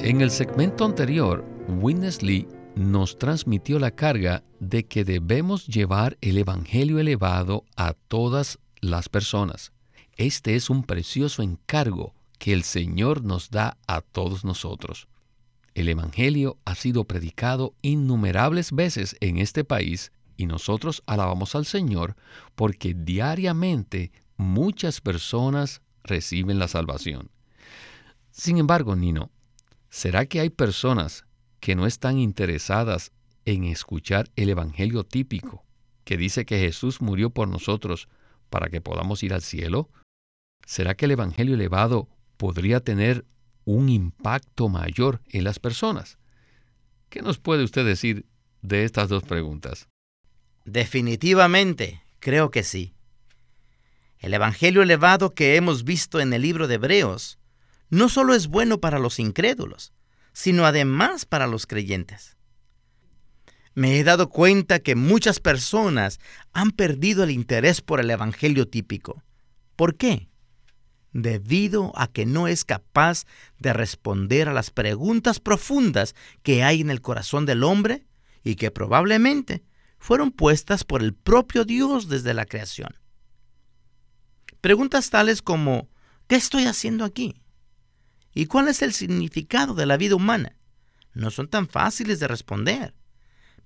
En 0.00 0.22
el 0.22 0.30
segmento 0.30 0.86
anterior, 0.86 1.44
Witness 1.68 2.22
Lee 2.22 2.48
nos 2.74 3.18
transmitió 3.18 3.78
la 3.78 3.90
carga 3.90 4.42
de 4.60 4.86
que 4.86 5.04
debemos 5.04 5.66
llevar 5.66 6.16
el 6.22 6.38
Evangelio 6.38 6.98
elevado 6.98 7.66
a 7.76 7.92
todas 7.92 8.58
las 8.80 9.10
personas. 9.10 9.72
Este 10.16 10.56
es 10.56 10.70
un 10.70 10.84
precioso 10.84 11.42
encargo 11.42 12.14
que 12.38 12.54
el 12.54 12.62
Señor 12.62 13.24
nos 13.24 13.50
da 13.50 13.76
a 13.86 14.00
todos 14.00 14.42
nosotros. 14.42 15.06
El 15.74 15.90
Evangelio 15.90 16.56
ha 16.64 16.74
sido 16.74 17.04
predicado 17.04 17.74
innumerables 17.82 18.72
veces 18.72 19.18
en 19.20 19.36
este 19.36 19.64
país 19.64 20.12
y 20.40 20.46
nosotros 20.46 21.02
alabamos 21.04 21.54
al 21.54 21.66
Señor 21.66 22.16
porque 22.54 22.94
diariamente 22.94 24.10
muchas 24.38 25.02
personas 25.02 25.82
reciben 26.02 26.58
la 26.58 26.66
salvación. 26.66 27.30
Sin 28.30 28.56
embargo, 28.56 28.96
Nino, 28.96 29.30
¿será 29.90 30.24
que 30.24 30.40
hay 30.40 30.48
personas 30.48 31.26
que 31.60 31.76
no 31.76 31.84
están 31.84 32.18
interesadas 32.18 33.12
en 33.44 33.64
escuchar 33.64 34.30
el 34.34 34.48
Evangelio 34.48 35.04
típico 35.04 35.66
que 36.04 36.16
dice 36.16 36.46
que 36.46 36.58
Jesús 36.58 37.02
murió 37.02 37.28
por 37.28 37.46
nosotros 37.46 38.08
para 38.48 38.70
que 38.70 38.80
podamos 38.80 39.22
ir 39.22 39.34
al 39.34 39.42
cielo? 39.42 39.90
¿Será 40.64 40.94
que 40.94 41.04
el 41.04 41.10
Evangelio 41.10 41.54
elevado 41.54 42.08
podría 42.38 42.80
tener 42.80 43.26
un 43.66 43.90
impacto 43.90 44.70
mayor 44.70 45.20
en 45.26 45.44
las 45.44 45.58
personas? 45.58 46.18
¿Qué 47.10 47.20
nos 47.20 47.38
puede 47.38 47.62
usted 47.62 47.84
decir 47.84 48.24
de 48.62 48.84
estas 48.84 49.10
dos 49.10 49.22
preguntas? 49.22 49.90
Definitivamente, 50.64 52.02
creo 52.18 52.50
que 52.50 52.62
sí. 52.62 52.94
El 54.18 54.34
Evangelio 54.34 54.82
elevado 54.82 55.34
que 55.34 55.56
hemos 55.56 55.84
visto 55.84 56.20
en 56.20 56.32
el 56.32 56.42
libro 56.42 56.68
de 56.68 56.74
Hebreos 56.74 57.38
no 57.88 58.08
solo 58.08 58.34
es 58.34 58.48
bueno 58.48 58.78
para 58.78 58.98
los 58.98 59.18
incrédulos, 59.18 59.92
sino 60.32 60.66
además 60.66 61.24
para 61.24 61.46
los 61.46 61.66
creyentes. 61.66 62.36
Me 63.74 63.98
he 63.98 64.04
dado 64.04 64.28
cuenta 64.28 64.80
que 64.80 64.94
muchas 64.94 65.40
personas 65.40 66.20
han 66.52 66.70
perdido 66.70 67.24
el 67.24 67.30
interés 67.30 67.80
por 67.80 68.00
el 68.00 68.10
Evangelio 68.10 68.68
típico. 68.68 69.22
¿Por 69.76 69.96
qué? 69.96 70.28
Debido 71.12 71.92
a 71.96 72.06
que 72.06 72.26
no 72.26 72.46
es 72.46 72.64
capaz 72.64 73.24
de 73.58 73.72
responder 73.72 74.48
a 74.48 74.52
las 74.52 74.70
preguntas 74.70 75.40
profundas 75.40 76.14
que 76.42 76.62
hay 76.62 76.80
en 76.80 76.90
el 76.90 77.00
corazón 77.00 77.46
del 77.46 77.64
hombre 77.64 78.06
y 78.44 78.56
que 78.56 78.70
probablemente 78.70 79.62
fueron 80.00 80.32
puestas 80.32 80.82
por 80.82 81.02
el 81.02 81.14
propio 81.14 81.64
Dios 81.64 82.08
desde 82.08 82.34
la 82.34 82.46
creación. 82.46 82.96
Preguntas 84.60 85.10
tales 85.10 85.42
como, 85.42 85.88
¿qué 86.26 86.36
estoy 86.36 86.64
haciendo 86.64 87.04
aquí? 87.04 87.40
¿Y 88.34 88.46
cuál 88.46 88.68
es 88.68 88.82
el 88.82 88.92
significado 88.92 89.74
de 89.74 89.86
la 89.86 89.96
vida 89.96 90.16
humana? 90.16 90.56
No 91.12 91.30
son 91.30 91.48
tan 91.48 91.68
fáciles 91.68 92.18
de 92.18 92.28
responder. 92.28 92.94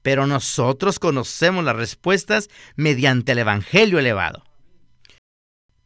Pero 0.02 0.26
nosotros 0.26 0.98
conocemos 0.98 1.64
las 1.64 1.76
respuestas 1.76 2.50
mediante 2.76 3.32
el 3.32 3.38
Evangelio 3.38 3.98
elevado. 3.98 4.44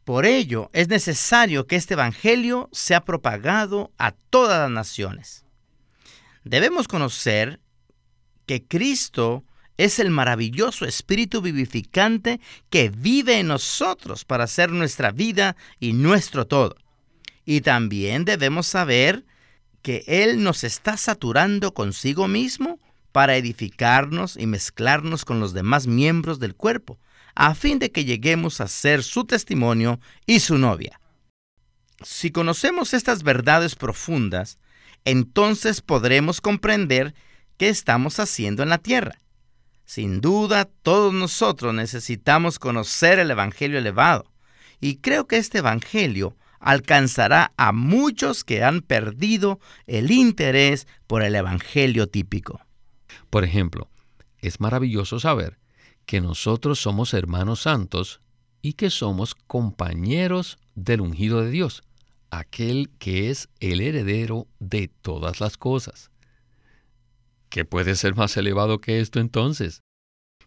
Por 0.03 0.25
ello 0.25 0.69
es 0.73 0.87
necesario 0.87 1.67
que 1.67 1.75
este 1.75 1.93
Evangelio 1.93 2.69
sea 2.71 3.05
propagado 3.05 3.93
a 3.97 4.11
todas 4.11 4.59
las 4.59 4.71
naciones. 4.71 5.45
Debemos 6.43 6.87
conocer 6.87 7.61
que 8.45 8.65
Cristo 8.65 9.45
es 9.79 9.97
el 9.99 10.09
maravilloso 10.09 10.83
Espíritu 10.83 11.41
vivificante 11.41 12.41
que 12.69 12.89
vive 12.89 13.39
en 13.39 13.47
nosotros 13.47 14.25
para 14.25 14.43
hacer 14.43 14.71
nuestra 14.71 15.11
vida 15.11 15.55
y 15.79 15.93
nuestro 15.93 16.45
todo. 16.45 16.75
Y 17.45 17.61
también 17.61 18.25
debemos 18.25 18.67
saber 18.67 19.23
que 19.81 20.03
Él 20.05 20.43
nos 20.43 20.65
está 20.65 20.97
saturando 20.97 21.73
consigo 21.73 22.27
mismo 22.27 22.77
para 23.13 23.37
edificarnos 23.37 24.35
y 24.35 24.47
mezclarnos 24.47 25.23
con 25.23 25.39
los 25.39 25.53
demás 25.53 25.87
miembros 25.87 26.39
del 26.39 26.55
cuerpo, 26.55 26.99
a 27.33 27.55
fin 27.55 27.79
de 27.79 27.89
que 27.89 28.03
lleguemos 28.03 28.59
a 28.59 28.67
ser 28.67 29.01
su 29.01 29.23
testimonio 29.23 30.01
y 30.25 30.41
su 30.41 30.57
novia. 30.57 30.99
Si 32.03 32.31
conocemos 32.31 32.93
estas 32.93 33.23
verdades 33.23 33.75
profundas, 33.75 34.59
entonces 35.05 35.79
podremos 35.79 36.41
comprender 36.41 37.15
qué 37.55 37.69
estamos 37.69 38.19
haciendo 38.19 38.61
en 38.61 38.67
la 38.67 38.79
tierra. 38.79 39.19
Sin 39.89 40.21
duda, 40.21 40.69
todos 40.83 41.11
nosotros 41.11 41.73
necesitamos 41.73 42.59
conocer 42.59 43.17
el 43.17 43.31
Evangelio 43.31 43.79
elevado, 43.79 44.31
y 44.79 44.97
creo 44.97 45.25
que 45.25 45.37
este 45.37 45.57
Evangelio 45.57 46.37
alcanzará 46.59 47.53
a 47.57 47.71
muchos 47.71 48.43
que 48.43 48.63
han 48.63 48.81
perdido 48.81 49.59
el 49.87 50.11
interés 50.11 50.85
por 51.07 51.23
el 51.23 51.33
Evangelio 51.33 52.05
típico. 52.05 52.61
Por 53.31 53.43
ejemplo, 53.43 53.89
es 54.37 54.59
maravilloso 54.59 55.19
saber 55.19 55.57
que 56.05 56.21
nosotros 56.21 56.79
somos 56.79 57.15
hermanos 57.15 57.61
santos 57.61 58.21
y 58.61 58.73
que 58.73 58.91
somos 58.91 59.33
compañeros 59.33 60.59
del 60.75 61.01
ungido 61.01 61.41
de 61.41 61.49
Dios, 61.49 61.81
aquel 62.29 62.91
que 62.99 63.31
es 63.31 63.49
el 63.59 63.81
heredero 63.81 64.45
de 64.59 64.87
todas 64.87 65.39
las 65.39 65.57
cosas. 65.57 66.08
¿Qué 67.49 67.65
puede 67.65 67.95
ser 67.95 68.15
más 68.15 68.37
elevado 68.37 68.79
que 68.79 68.99
esto 68.99 69.19
entonces? 69.19 69.81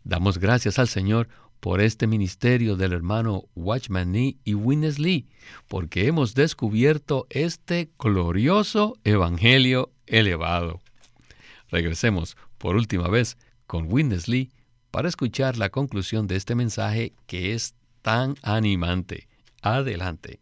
Damos 0.04 0.38
gracias 0.38 0.78
al 0.78 0.86
Señor 0.86 1.28
por 1.58 1.80
este 1.80 2.06
ministerio 2.06 2.76
del 2.76 2.92
hermano 2.92 3.44
Watchman 3.56 4.12
Nee 4.12 4.36
y 4.44 4.54
Witness 4.54 5.00
Lee, 5.00 5.28
porque 5.68 6.06
hemos 6.06 6.34
descubierto 6.34 7.26
este 7.30 7.90
glorioso 7.98 8.96
evangelio 9.02 9.90
elevado. 10.06 10.80
Regresemos 11.70 12.36
por 12.58 12.76
última 12.76 13.08
vez 13.08 13.36
con 13.66 13.92
Witness 13.92 14.28
Lee 14.28 14.52
para 14.92 15.08
escuchar 15.08 15.56
la 15.56 15.70
conclusión 15.70 16.28
de 16.28 16.36
este 16.36 16.54
mensaje 16.54 17.14
que 17.26 17.54
es 17.54 17.74
tan 18.02 18.36
animante. 18.42 19.28
Adelante. 19.60 20.40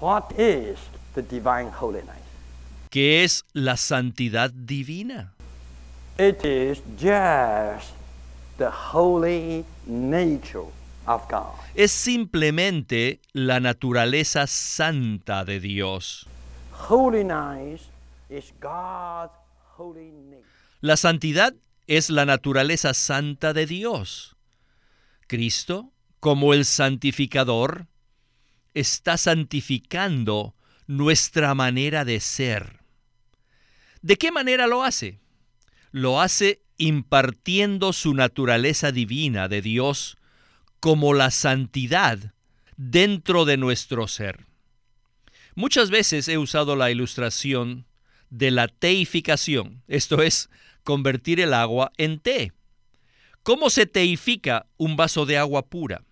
What 0.00 0.30
is 0.38 0.78
the 1.14 1.22
divine 1.22 1.70
holiness? 1.80 2.14
¿Qué 2.90 3.24
es 3.24 3.44
la 3.52 3.76
santidad 3.76 4.52
divina? 4.52 5.33
It 6.16 6.44
is 6.44 6.80
just 6.96 7.92
the 8.56 8.70
holy 8.70 9.64
nature 9.84 10.70
of 11.08 11.28
God. 11.28 11.56
Es 11.74 11.90
simplemente 11.90 13.18
la 13.32 13.58
naturaleza 13.58 14.46
santa 14.46 15.44
de 15.44 15.58
Dios. 15.58 16.28
Holiness 16.88 17.88
is 18.30 18.52
God's 18.60 19.32
holy 19.76 20.12
nature. 20.30 20.46
La 20.82 20.96
santidad 20.96 21.52
es 21.88 22.10
la 22.10 22.24
naturaleza 22.24 22.94
santa 22.94 23.52
de 23.52 23.66
Dios. 23.66 24.36
Cristo, 25.26 25.90
como 26.20 26.54
el 26.54 26.64
santificador, 26.64 27.88
está 28.72 29.16
santificando 29.16 30.54
nuestra 30.86 31.56
manera 31.56 32.04
de 32.04 32.20
ser. 32.20 32.84
¿De 34.00 34.16
qué 34.16 34.30
manera 34.30 34.68
lo 34.68 34.84
hace? 34.84 35.23
Lo 35.94 36.20
hace 36.20 36.60
impartiendo 36.76 37.92
su 37.92 38.14
naturaleza 38.14 38.90
divina 38.90 39.46
de 39.46 39.62
Dios 39.62 40.16
como 40.80 41.14
la 41.14 41.30
santidad 41.30 42.34
dentro 42.76 43.44
de 43.44 43.58
nuestro 43.58 44.08
ser. 44.08 44.44
Muchas 45.54 45.90
veces 45.90 46.26
he 46.26 46.36
usado 46.36 46.74
la 46.74 46.90
ilustración 46.90 47.86
de 48.28 48.50
la 48.50 48.66
teificación, 48.66 49.84
esto 49.86 50.20
es, 50.20 50.50
convertir 50.82 51.38
el 51.38 51.54
agua 51.54 51.92
en 51.96 52.18
té. 52.18 52.50
¿Cómo 53.44 53.70
se 53.70 53.86
teifica 53.86 54.66
un 54.76 54.96
vaso 54.96 55.26
de 55.26 55.38
agua 55.38 55.68
pura? 55.68 56.02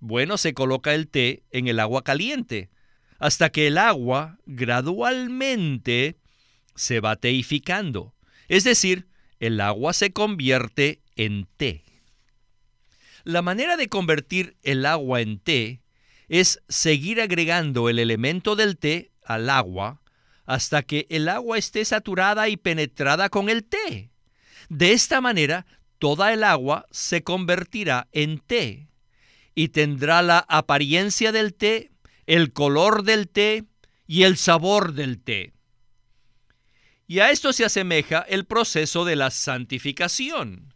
Bueno, 0.00 0.38
se 0.38 0.54
coloca 0.54 0.94
el 0.94 1.08
té 1.08 1.42
en 1.50 1.68
el 1.68 1.78
agua 1.78 2.04
caliente, 2.04 2.70
hasta 3.18 3.50
que 3.50 3.66
el 3.66 3.76
agua 3.76 4.38
gradualmente 4.46 6.16
se 6.74 7.00
va 7.00 7.16
teificando, 7.16 8.13
es 8.48 8.64
decir, 8.64 9.08
el 9.40 9.60
agua 9.60 9.92
se 9.92 10.12
convierte 10.12 11.00
en 11.16 11.46
té. 11.56 11.84
La 13.24 13.42
manera 13.42 13.76
de 13.76 13.88
convertir 13.88 14.56
el 14.62 14.84
agua 14.86 15.20
en 15.20 15.38
té 15.38 15.80
es 16.28 16.60
seguir 16.68 17.20
agregando 17.20 17.88
el 17.88 17.98
elemento 17.98 18.56
del 18.56 18.76
té 18.76 19.10
al 19.24 19.48
agua 19.50 20.00
hasta 20.44 20.82
que 20.82 21.06
el 21.08 21.28
agua 21.28 21.56
esté 21.56 21.84
saturada 21.84 22.48
y 22.48 22.56
penetrada 22.56 23.30
con 23.30 23.48
el 23.48 23.64
té. 23.64 24.10
De 24.68 24.92
esta 24.92 25.20
manera, 25.20 25.64
toda 25.98 26.32
el 26.32 26.44
agua 26.44 26.86
se 26.90 27.22
convertirá 27.22 28.08
en 28.12 28.38
té 28.38 28.88
y 29.54 29.68
tendrá 29.68 30.20
la 30.20 30.38
apariencia 30.48 31.32
del 31.32 31.54
té 31.54 31.90
el 32.26 32.52
color 32.52 33.04
del 33.04 33.28
té 33.28 33.64
y 34.06 34.24
el 34.24 34.36
sabor 34.36 34.92
del 34.92 35.22
té. 35.22 35.53
Y 37.06 37.18
a 37.18 37.30
esto 37.30 37.52
se 37.52 37.64
asemeja 37.64 38.20
el 38.20 38.44
proceso 38.44 39.04
de 39.04 39.16
la 39.16 39.30
santificación. 39.30 40.74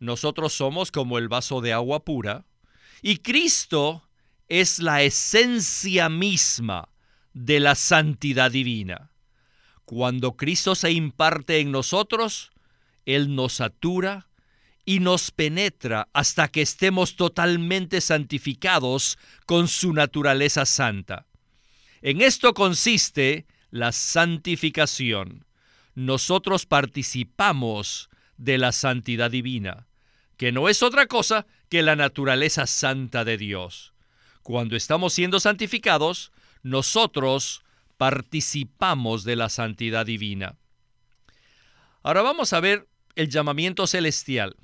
Nosotros 0.00 0.52
somos 0.52 0.90
como 0.90 1.18
el 1.18 1.28
vaso 1.28 1.60
de 1.60 1.72
agua 1.72 2.04
pura 2.04 2.44
y 3.02 3.18
Cristo 3.18 4.08
es 4.48 4.78
la 4.78 5.02
esencia 5.02 6.08
misma 6.08 6.88
de 7.32 7.60
la 7.60 7.74
santidad 7.74 8.50
divina. 8.50 9.12
Cuando 9.84 10.36
Cristo 10.36 10.74
se 10.74 10.90
imparte 10.90 11.60
en 11.60 11.70
nosotros, 11.70 12.50
Él 13.06 13.34
nos 13.34 13.54
satura 13.54 14.28
y 14.84 15.00
nos 15.00 15.30
penetra 15.30 16.08
hasta 16.12 16.48
que 16.48 16.62
estemos 16.62 17.16
totalmente 17.16 18.00
santificados 18.00 19.18
con 19.46 19.68
su 19.68 19.92
naturaleza 19.92 20.64
santa. 20.66 21.26
En 22.00 22.20
esto 22.20 22.54
consiste 22.54 23.46
la 23.70 23.92
santificación. 23.92 25.47
Nosotros 25.98 26.64
participamos 26.64 28.08
de 28.36 28.56
la 28.56 28.70
santidad 28.70 29.32
divina, 29.32 29.88
que 30.36 30.52
no 30.52 30.68
es 30.68 30.84
otra 30.84 31.08
cosa 31.08 31.44
que 31.68 31.82
la 31.82 31.96
naturaleza 31.96 32.68
santa 32.68 33.24
de 33.24 33.36
Dios. 33.36 33.94
Cuando 34.44 34.76
estamos 34.76 35.12
siendo 35.12 35.40
santificados, 35.40 36.30
nosotros 36.62 37.64
participamos 37.96 39.24
de 39.24 39.34
la 39.34 39.48
santidad 39.48 40.06
divina. 40.06 40.54
Ahora 42.04 42.22
vamos 42.22 42.52
a 42.52 42.60
ver 42.60 42.86
el 43.16 43.28
llamamiento 43.28 43.88
celestial. 43.88 44.54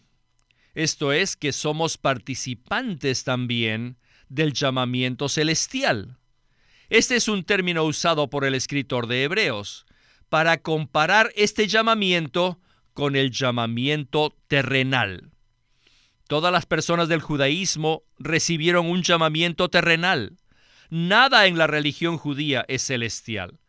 Esto 0.76 1.12
es 1.12 1.34
que 1.34 1.52
somos 1.52 1.98
participantes 1.98 3.24
también 3.24 3.98
del 4.28 4.52
llamamiento 4.52 5.28
celestial. 5.28 6.16
Este 6.90 7.16
es 7.16 7.26
un 7.26 7.42
término 7.42 7.82
usado 7.82 8.30
por 8.30 8.44
el 8.44 8.54
escritor 8.54 9.08
de 9.08 9.24
Hebreos 9.24 9.84
para 10.34 10.58
comparar 10.58 11.30
este 11.36 11.68
llamamiento 11.68 12.58
con 12.92 13.14
el 13.14 13.30
llamamiento 13.30 14.34
terrenal. 14.48 15.30
Todas 16.26 16.50
las 16.50 16.66
personas 16.66 17.06
del 17.06 17.20
judaísmo 17.20 18.02
recibieron 18.18 18.86
un 18.90 19.04
llamamiento 19.04 19.68
terrenal. 19.68 20.36
Nada 20.90 21.46
en 21.46 21.56
la 21.56 21.68
religión 21.68 22.18
judía 22.18 22.64
es 22.66 22.82
celestial, 22.82 23.60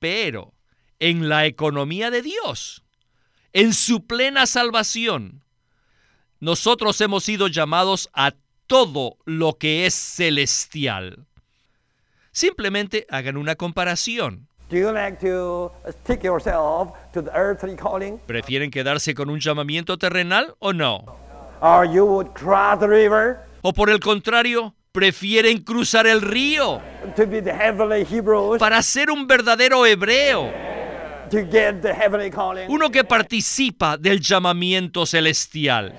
pero 0.00 0.52
en 0.98 1.28
la 1.28 1.46
economía 1.46 2.10
de 2.10 2.22
Dios, 2.22 2.82
en 3.52 3.72
su 3.72 4.04
plena 4.08 4.48
salvación, 4.48 5.44
nosotros 6.40 7.00
hemos 7.02 7.22
sido 7.22 7.46
llamados 7.46 8.10
a 8.14 8.34
todo 8.66 9.16
lo 9.26 9.58
que 9.58 9.86
es 9.86 9.94
celestial. 9.94 11.28
Simplemente 12.32 13.06
hagan 13.10 13.36
una 13.36 13.54
comparación. 13.54 14.49
¿Prefieren 18.26 18.70
quedarse 18.70 19.14
con 19.14 19.28
un 19.28 19.40
llamamiento 19.40 19.98
terrenal 19.98 20.54
o 20.60 20.72
no? 20.72 21.04
¿O 23.62 23.72
por 23.72 23.90
el 23.90 24.00
contrario, 24.00 24.74
prefieren 24.92 25.62
cruzar 25.62 26.06
el 26.06 26.22
río 26.22 26.80
para 28.58 28.82
ser 28.82 29.10
un 29.10 29.26
verdadero 29.26 29.84
hebreo? 29.86 30.50
Uno 32.68 32.90
que 32.90 33.04
participa 33.04 33.96
del 33.96 34.20
llamamiento 34.20 35.06
celestial. 35.06 35.96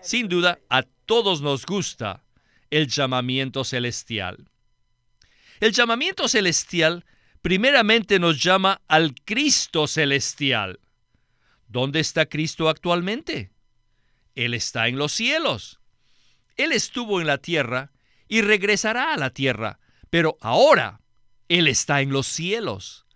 Sin 0.00 0.28
duda, 0.28 0.58
a 0.68 0.82
todos 1.06 1.40
nos 1.40 1.64
gusta 1.66 2.22
el 2.70 2.86
llamamiento 2.86 3.64
celestial. 3.64 4.36
El 5.64 5.72
llamamiento 5.72 6.28
celestial 6.28 7.06
primeramente 7.40 8.18
nos 8.18 8.38
llama 8.38 8.82
al 8.86 9.14
Cristo 9.24 9.86
celestial. 9.86 10.78
¿Dónde 11.68 12.00
está 12.00 12.26
Cristo 12.26 12.68
actualmente? 12.68 13.50
Él 14.34 14.52
está 14.52 14.88
en 14.88 14.98
los 14.98 15.12
cielos. 15.12 15.80
Él 16.58 16.70
estuvo 16.70 17.18
en 17.22 17.28
la 17.28 17.38
tierra 17.38 17.92
y 18.28 18.42
regresará 18.42 19.14
a 19.14 19.16
la 19.16 19.30
tierra, 19.30 19.78
pero 20.10 20.36
ahora 20.42 21.00
Él 21.48 21.66
está 21.66 22.02
en 22.02 22.10
los 22.10 22.26
cielos. 22.26 23.06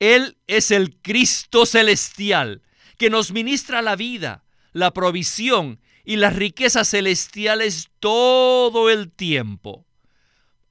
Él 0.00 0.36
es 0.48 0.72
el 0.72 0.96
Cristo 1.00 1.64
celestial 1.64 2.62
que 2.98 3.08
nos 3.08 3.30
ministra 3.30 3.82
la 3.82 3.94
vida, 3.94 4.42
la 4.72 4.92
provisión 4.92 5.80
y 6.04 6.16
las 6.16 6.34
riquezas 6.34 6.90
celestiales 6.90 7.90
todo 8.00 8.90
el 8.90 9.12
tiempo, 9.12 9.86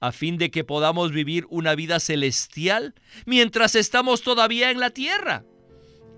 a 0.03 0.11
fin 0.11 0.37
de 0.37 0.51
que 0.51 0.65
podamos 0.65 1.13
vivir 1.13 1.47
una 1.49 1.75
vida 1.75 2.01
celestial 2.01 2.93
mientras 3.25 3.73
estamos 3.73 4.21
todavía 4.21 4.69
en 4.69 4.81
la 4.81 4.89
tierra. 4.89 5.45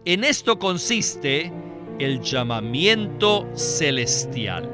En 0.06 0.24
esto 0.24 0.58
consiste 0.58 1.54
el 2.00 2.19
llamamiento 2.21 3.48
celestial. 3.56 4.67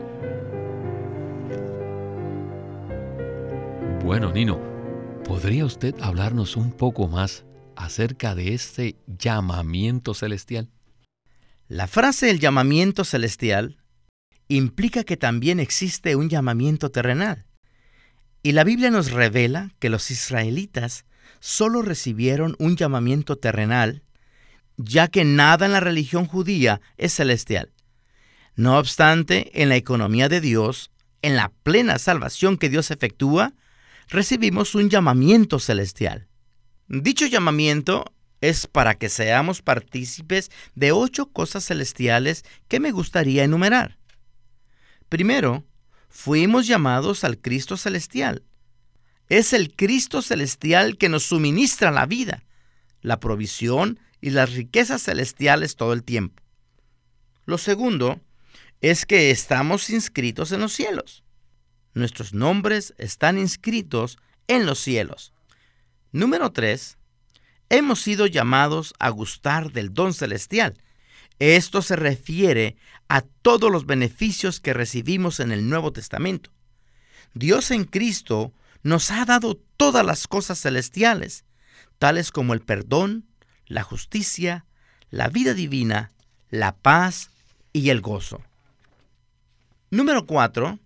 Bueno, 4.05 4.31
Nino, 4.31 4.61
¿podría 5.25 5.65
usted 5.65 5.93
hablarnos 5.99 6.55
un 6.55 6.71
poco 6.71 7.09
más 7.09 7.43
acerca 7.75 8.33
de 8.33 8.53
este 8.53 8.95
llamamiento 9.07 10.13
celestial? 10.13 10.69
La 11.67 11.87
frase 11.87 12.29
el 12.29 12.39
llamamiento 12.39 13.03
celestial 13.03 13.77
implica 14.47 15.03
que 15.03 15.17
también 15.17 15.59
existe 15.59 16.15
un 16.15 16.29
llamamiento 16.29 16.91
terrenal. 16.91 17.45
Y 18.43 18.53
la 18.53 18.63
Biblia 18.63 18.89
nos 18.89 19.11
revela 19.11 19.71
que 19.79 19.89
los 19.89 20.09
israelitas 20.09 21.05
solo 21.39 21.81
recibieron 21.81 22.55
un 22.59 22.75
llamamiento 22.75 23.35
terrenal, 23.35 24.03
ya 24.77 25.07
que 25.07 25.23
nada 25.23 25.65
en 25.65 25.73
la 25.73 25.79
religión 25.79 26.25
judía 26.25 26.81
es 26.97 27.13
celestial. 27.13 27.71
No 28.55 28.77
obstante, 28.77 29.61
en 29.61 29.69
la 29.69 29.75
economía 29.75 30.27
de 30.27 30.41
Dios, 30.41 30.91
en 31.21 31.35
la 31.35 31.51
plena 31.63 31.99
salvación 31.99 32.57
que 32.57 32.69
Dios 32.69 32.91
efectúa, 32.91 33.53
recibimos 34.09 34.75
un 34.75 34.89
llamamiento 34.89 35.59
celestial. 35.59 36.27
Dicho 36.87 37.25
llamamiento 37.25 38.05
es 38.41 38.65
para 38.65 38.95
que 38.95 39.09
seamos 39.09 39.61
partícipes 39.61 40.51
de 40.73 40.91
ocho 40.91 41.27
cosas 41.27 41.65
celestiales 41.65 42.43
que 42.67 42.79
me 42.79 42.91
gustaría 42.91 43.43
enumerar. 43.43 43.97
Primero, 45.07 45.63
fuimos 46.11 46.67
llamados 46.67 47.23
al 47.23 47.39
Cristo 47.39 47.77
celestial. 47.77 48.43
Es 49.29 49.53
el 49.53 49.73
Cristo 49.73 50.21
celestial 50.21 50.97
que 50.97 51.09
nos 51.09 51.23
suministra 51.23 51.89
la 51.89 52.05
vida, 52.05 52.43
la 53.01 53.19
provisión 53.19 53.99
y 54.19 54.31
las 54.31 54.53
riquezas 54.53 55.01
celestiales 55.01 55.77
todo 55.77 55.93
el 55.93 56.03
tiempo. 56.03 56.43
Lo 57.45 57.57
segundo 57.57 58.21
es 58.81 59.05
que 59.05 59.31
estamos 59.31 59.89
inscritos 59.89 60.51
en 60.51 60.59
los 60.59 60.73
cielos. 60.73 61.23
Nuestros 61.93 62.33
nombres 62.33 62.93
están 62.97 63.37
inscritos 63.37 64.17
en 64.47 64.65
los 64.65 64.79
cielos. 64.79 65.33
Número 66.11 66.51
3. 66.51 66.97
Hemos 67.69 68.01
sido 68.01 68.27
llamados 68.27 68.93
a 68.99 69.09
gustar 69.09 69.71
del 69.71 69.93
don 69.93 70.13
celestial. 70.13 70.77
Esto 71.41 71.81
se 71.81 71.95
refiere 71.95 72.75
a 73.09 73.21
todos 73.21 73.71
los 73.71 73.87
beneficios 73.87 74.59
que 74.59 74.73
recibimos 74.73 75.39
en 75.39 75.51
el 75.51 75.67
Nuevo 75.67 75.91
Testamento. 75.91 76.51
Dios 77.33 77.71
en 77.71 77.85
Cristo 77.85 78.53
nos 78.83 79.09
ha 79.09 79.25
dado 79.25 79.59
todas 79.75 80.05
las 80.05 80.27
cosas 80.27 80.61
celestiales, 80.61 81.43
tales 81.97 82.31
como 82.31 82.53
el 82.53 82.61
perdón, 82.61 83.25
la 83.65 83.81
justicia, 83.81 84.65
la 85.09 85.29
vida 85.29 85.55
divina, 85.55 86.11
la 86.51 86.75
paz 86.75 87.31
y 87.73 87.89
el 87.89 88.01
gozo. 88.01 88.43
Número 89.89 90.27
4. 90.27 90.77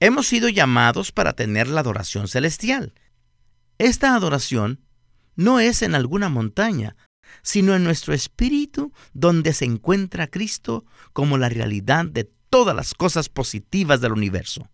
Hemos 0.00 0.26
sido 0.26 0.48
llamados 0.48 1.12
para 1.12 1.34
tener 1.34 1.68
la 1.68 1.82
adoración 1.82 2.26
celestial. 2.26 2.92
Esta 3.78 4.16
adoración 4.16 4.80
no 5.36 5.60
es 5.60 5.82
en 5.82 5.94
alguna 5.94 6.28
montaña, 6.28 6.96
sino 7.42 7.74
en 7.74 7.84
nuestro 7.84 8.14
espíritu 8.14 8.92
donde 9.12 9.52
se 9.52 9.64
encuentra 9.64 10.26
Cristo 10.26 10.84
como 11.12 11.38
la 11.38 11.48
realidad 11.48 12.04
de 12.06 12.24
todas 12.50 12.74
las 12.74 12.94
cosas 12.94 13.28
positivas 13.28 14.00
del 14.00 14.12
universo. 14.12 14.68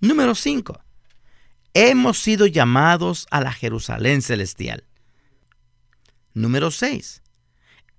Número 0.00 0.34
5. 0.34 0.80
Hemos 1.74 2.18
sido 2.18 2.46
llamados 2.46 3.26
a 3.30 3.40
la 3.40 3.52
Jerusalén 3.52 4.22
celestial. 4.22 4.84
Número 6.34 6.70
6. 6.70 7.22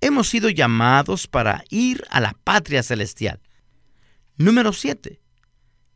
Hemos 0.02 0.30
sido 0.30 0.50
llamados 0.50 1.28
para 1.28 1.64
ir 1.70 2.06
a 2.10 2.22
la 2.22 2.34
patria 2.44 2.84
celestial. 2.84 3.42
Número 4.38 4.72
7. 4.72 5.20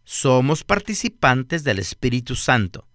Somos 0.03 0.63
participantes 0.65 1.63
del 1.63 1.79
Espíritu 1.79 2.35
Santo. 2.35 2.87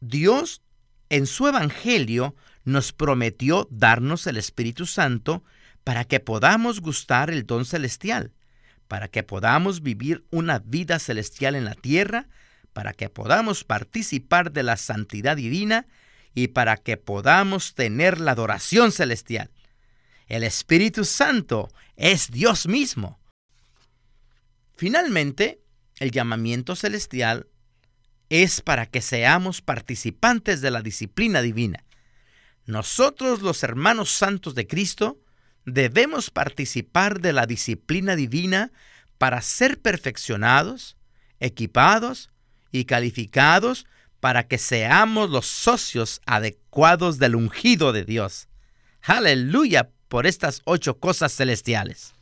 Dios 0.00 0.62
en 1.10 1.26
su 1.26 1.46
Evangelio 1.46 2.34
nos 2.64 2.92
prometió 2.92 3.68
darnos 3.70 4.26
el 4.26 4.36
Espíritu 4.36 4.86
Santo 4.86 5.44
para 5.84 6.04
que 6.04 6.20
podamos 6.20 6.80
gustar 6.80 7.30
el 7.30 7.46
don 7.46 7.64
celestial, 7.64 8.32
para 8.88 9.08
que 9.08 9.22
podamos 9.22 9.82
vivir 9.82 10.24
una 10.30 10.58
vida 10.58 10.98
celestial 10.98 11.54
en 11.54 11.64
la 11.64 11.74
tierra, 11.74 12.28
para 12.72 12.92
que 12.92 13.08
podamos 13.08 13.64
participar 13.64 14.52
de 14.52 14.62
la 14.62 14.76
santidad 14.76 15.36
divina 15.36 15.86
y 16.34 16.48
para 16.48 16.76
que 16.76 16.96
podamos 16.96 17.74
tener 17.74 18.20
la 18.20 18.32
adoración 18.32 18.92
celestial. 18.92 19.50
El 20.26 20.42
Espíritu 20.42 21.04
Santo 21.04 21.68
es 21.96 22.30
Dios 22.30 22.66
mismo. 22.66 23.20
Finalmente, 24.76 25.60
el 25.98 26.10
llamamiento 26.10 26.74
celestial 26.74 27.46
es 28.30 28.60
para 28.60 28.86
que 28.86 29.00
seamos 29.00 29.60
participantes 29.60 30.60
de 30.60 30.70
la 30.70 30.82
disciplina 30.82 31.42
divina. 31.42 31.84
Nosotros 32.66 33.42
los 33.42 33.62
hermanos 33.62 34.10
santos 34.10 34.54
de 34.54 34.66
Cristo 34.66 35.18
debemos 35.66 36.30
participar 36.30 37.20
de 37.20 37.32
la 37.32 37.46
disciplina 37.46 38.16
divina 38.16 38.72
para 39.18 39.42
ser 39.42 39.80
perfeccionados, 39.80 40.96
equipados 41.40 42.30
y 42.72 42.84
calificados 42.84 43.86
para 44.20 44.46
que 44.46 44.58
seamos 44.58 45.28
los 45.30 45.46
socios 45.46 46.20
adecuados 46.24 47.18
del 47.18 47.36
ungido 47.36 47.92
de 47.92 48.04
Dios. 48.04 48.48
Aleluya 49.02 49.90
por 50.08 50.26
estas 50.26 50.62
ocho 50.64 50.98
cosas 50.98 51.34
celestiales. 51.34 52.14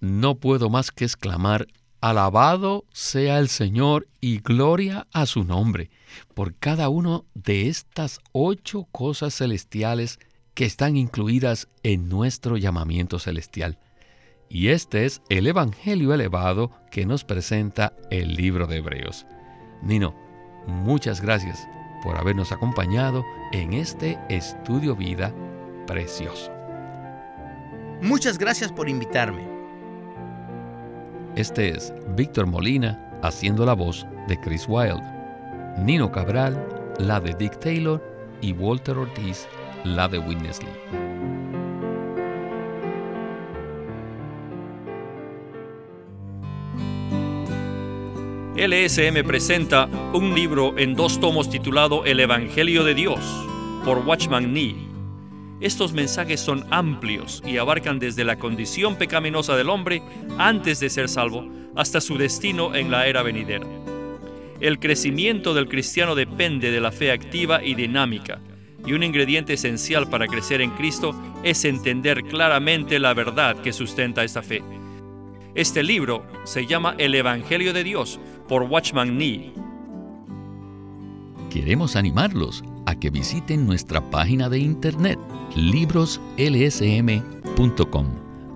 No 0.00 0.34
puedo 0.34 0.68
más 0.68 0.90
que 0.90 1.04
exclamar, 1.04 1.66
alabado 2.08 2.84
sea 2.92 3.40
el 3.40 3.48
Señor 3.48 4.06
y 4.20 4.38
gloria 4.38 5.08
a 5.12 5.26
su 5.26 5.42
nombre, 5.42 5.90
por 6.34 6.54
cada 6.54 6.88
uno 6.88 7.24
de 7.34 7.68
estas 7.68 8.20
ocho 8.30 8.86
cosas 8.92 9.34
celestiales 9.34 10.20
que 10.54 10.64
están 10.64 10.96
incluidas 10.96 11.68
en 11.82 12.08
nuestro 12.08 12.56
llamamiento 12.58 13.18
celestial. 13.18 13.80
Y 14.48 14.68
este 14.68 15.04
es 15.04 15.20
el 15.28 15.48
Evangelio 15.48 16.14
elevado 16.14 16.70
que 16.92 17.06
nos 17.06 17.24
presenta 17.24 17.92
el 18.12 18.36
libro 18.36 18.68
de 18.68 18.76
Hebreos. 18.76 19.26
Nino, 19.82 20.14
muchas 20.68 21.20
gracias 21.20 21.66
por 22.04 22.16
habernos 22.16 22.52
acompañado 22.52 23.24
en 23.52 23.72
este 23.72 24.16
estudio 24.28 24.94
vida 24.94 25.34
precioso. 25.88 26.52
Muchas 28.00 28.38
gracias 28.38 28.70
por 28.70 28.88
invitarme. 28.88 29.55
Este 31.36 31.68
es 31.68 31.92
Víctor 32.16 32.46
Molina 32.46 32.98
haciendo 33.22 33.66
la 33.66 33.74
voz 33.74 34.06
de 34.26 34.40
Chris 34.40 34.64
Wilde, 34.66 35.02
Nino 35.76 36.10
Cabral, 36.10 36.66
la 36.98 37.20
de 37.20 37.34
Dick 37.34 37.60
Taylor 37.60 38.02
y 38.40 38.52
Walter 38.52 38.96
Ortiz, 38.96 39.46
la 39.84 40.08
de 40.08 40.18
Witness 40.18 40.60
Lee. 40.62 41.06
LSM 48.56 49.22
presenta 49.26 49.90
un 50.14 50.34
libro 50.34 50.78
en 50.78 50.94
dos 50.94 51.20
tomos 51.20 51.50
titulado 51.50 52.06
El 52.06 52.20
Evangelio 52.20 52.82
de 52.82 52.94
Dios 52.94 53.20
por 53.84 53.98
Watchman 53.98 54.54
Nee. 54.54 54.85
Estos 55.60 55.92
mensajes 55.92 56.40
son 56.40 56.64
amplios 56.70 57.42
y 57.46 57.56
abarcan 57.56 57.98
desde 57.98 58.24
la 58.24 58.38
condición 58.38 58.96
pecaminosa 58.96 59.56
del 59.56 59.70
hombre 59.70 60.02
antes 60.36 60.80
de 60.80 60.90
ser 60.90 61.08
salvo 61.08 61.48
hasta 61.74 62.00
su 62.00 62.18
destino 62.18 62.74
en 62.74 62.90
la 62.90 63.06
era 63.06 63.22
venidera. 63.22 63.66
El 64.60 64.78
crecimiento 64.78 65.54
del 65.54 65.68
cristiano 65.68 66.14
depende 66.14 66.70
de 66.70 66.80
la 66.80 66.92
fe 66.92 67.10
activa 67.10 67.62
y 67.62 67.74
dinámica, 67.74 68.40
y 68.86 68.92
un 68.92 69.02
ingrediente 69.02 69.54
esencial 69.54 70.08
para 70.08 70.26
crecer 70.26 70.60
en 70.60 70.70
Cristo 70.70 71.14
es 71.42 71.64
entender 71.64 72.22
claramente 72.24 72.98
la 72.98 73.14
verdad 73.14 73.56
que 73.56 73.72
sustenta 73.72 74.24
esta 74.24 74.42
fe. 74.42 74.62
Este 75.54 75.82
libro 75.82 76.24
se 76.44 76.66
llama 76.66 76.94
El 76.98 77.14
Evangelio 77.14 77.72
de 77.72 77.82
Dios 77.82 78.20
por 78.46 78.62
Watchman 78.64 79.16
Nee. 79.16 79.52
Queremos 81.50 81.96
animarlos 81.96 82.62
a 82.86 82.94
que 82.94 83.10
visiten 83.10 83.66
nuestra 83.66 84.00
página 84.10 84.48
de 84.48 84.58
internet 84.58 85.18
libroslsm.com. 85.54 88.06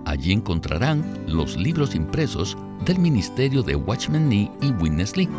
Allí 0.05 0.31
encontrarán 0.31 1.03
los 1.27 1.57
libros 1.57 1.93
impresos 1.95 2.57
del 2.85 2.99
ministerio 2.99 3.61
de 3.61 3.75
Watchman 3.75 4.27
Nee 4.27 4.49
y 4.61 4.71
Witness 4.71 5.15
Lee, 5.15 5.29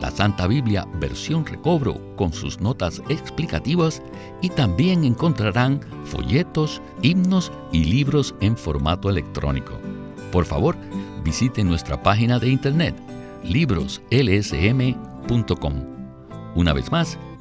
la 0.00 0.10
Santa 0.10 0.46
Biblia 0.46 0.86
versión 0.98 1.46
recobro 1.46 1.98
con 2.16 2.32
sus 2.32 2.60
notas 2.60 3.02
explicativas 3.08 4.02
y 4.40 4.48
también 4.48 5.04
encontrarán 5.04 5.80
folletos, 6.04 6.80
himnos 7.02 7.52
y 7.72 7.84
libros 7.84 8.34
en 8.40 8.56
formato 8.56 9.10
electrónico. 9.10 9.72
Por 10.32 10.44
favor, 10.44 10.76
visiten 11.24 11.68
nuestra 11.68 12.02
página 12.02 12.38
de 12.38 12.48
internet 12.48 12.94
libroslsm.com. 13.44 15.74
Una 16.54 16.72
vez 16.72 16.90
más, 16.90 17.18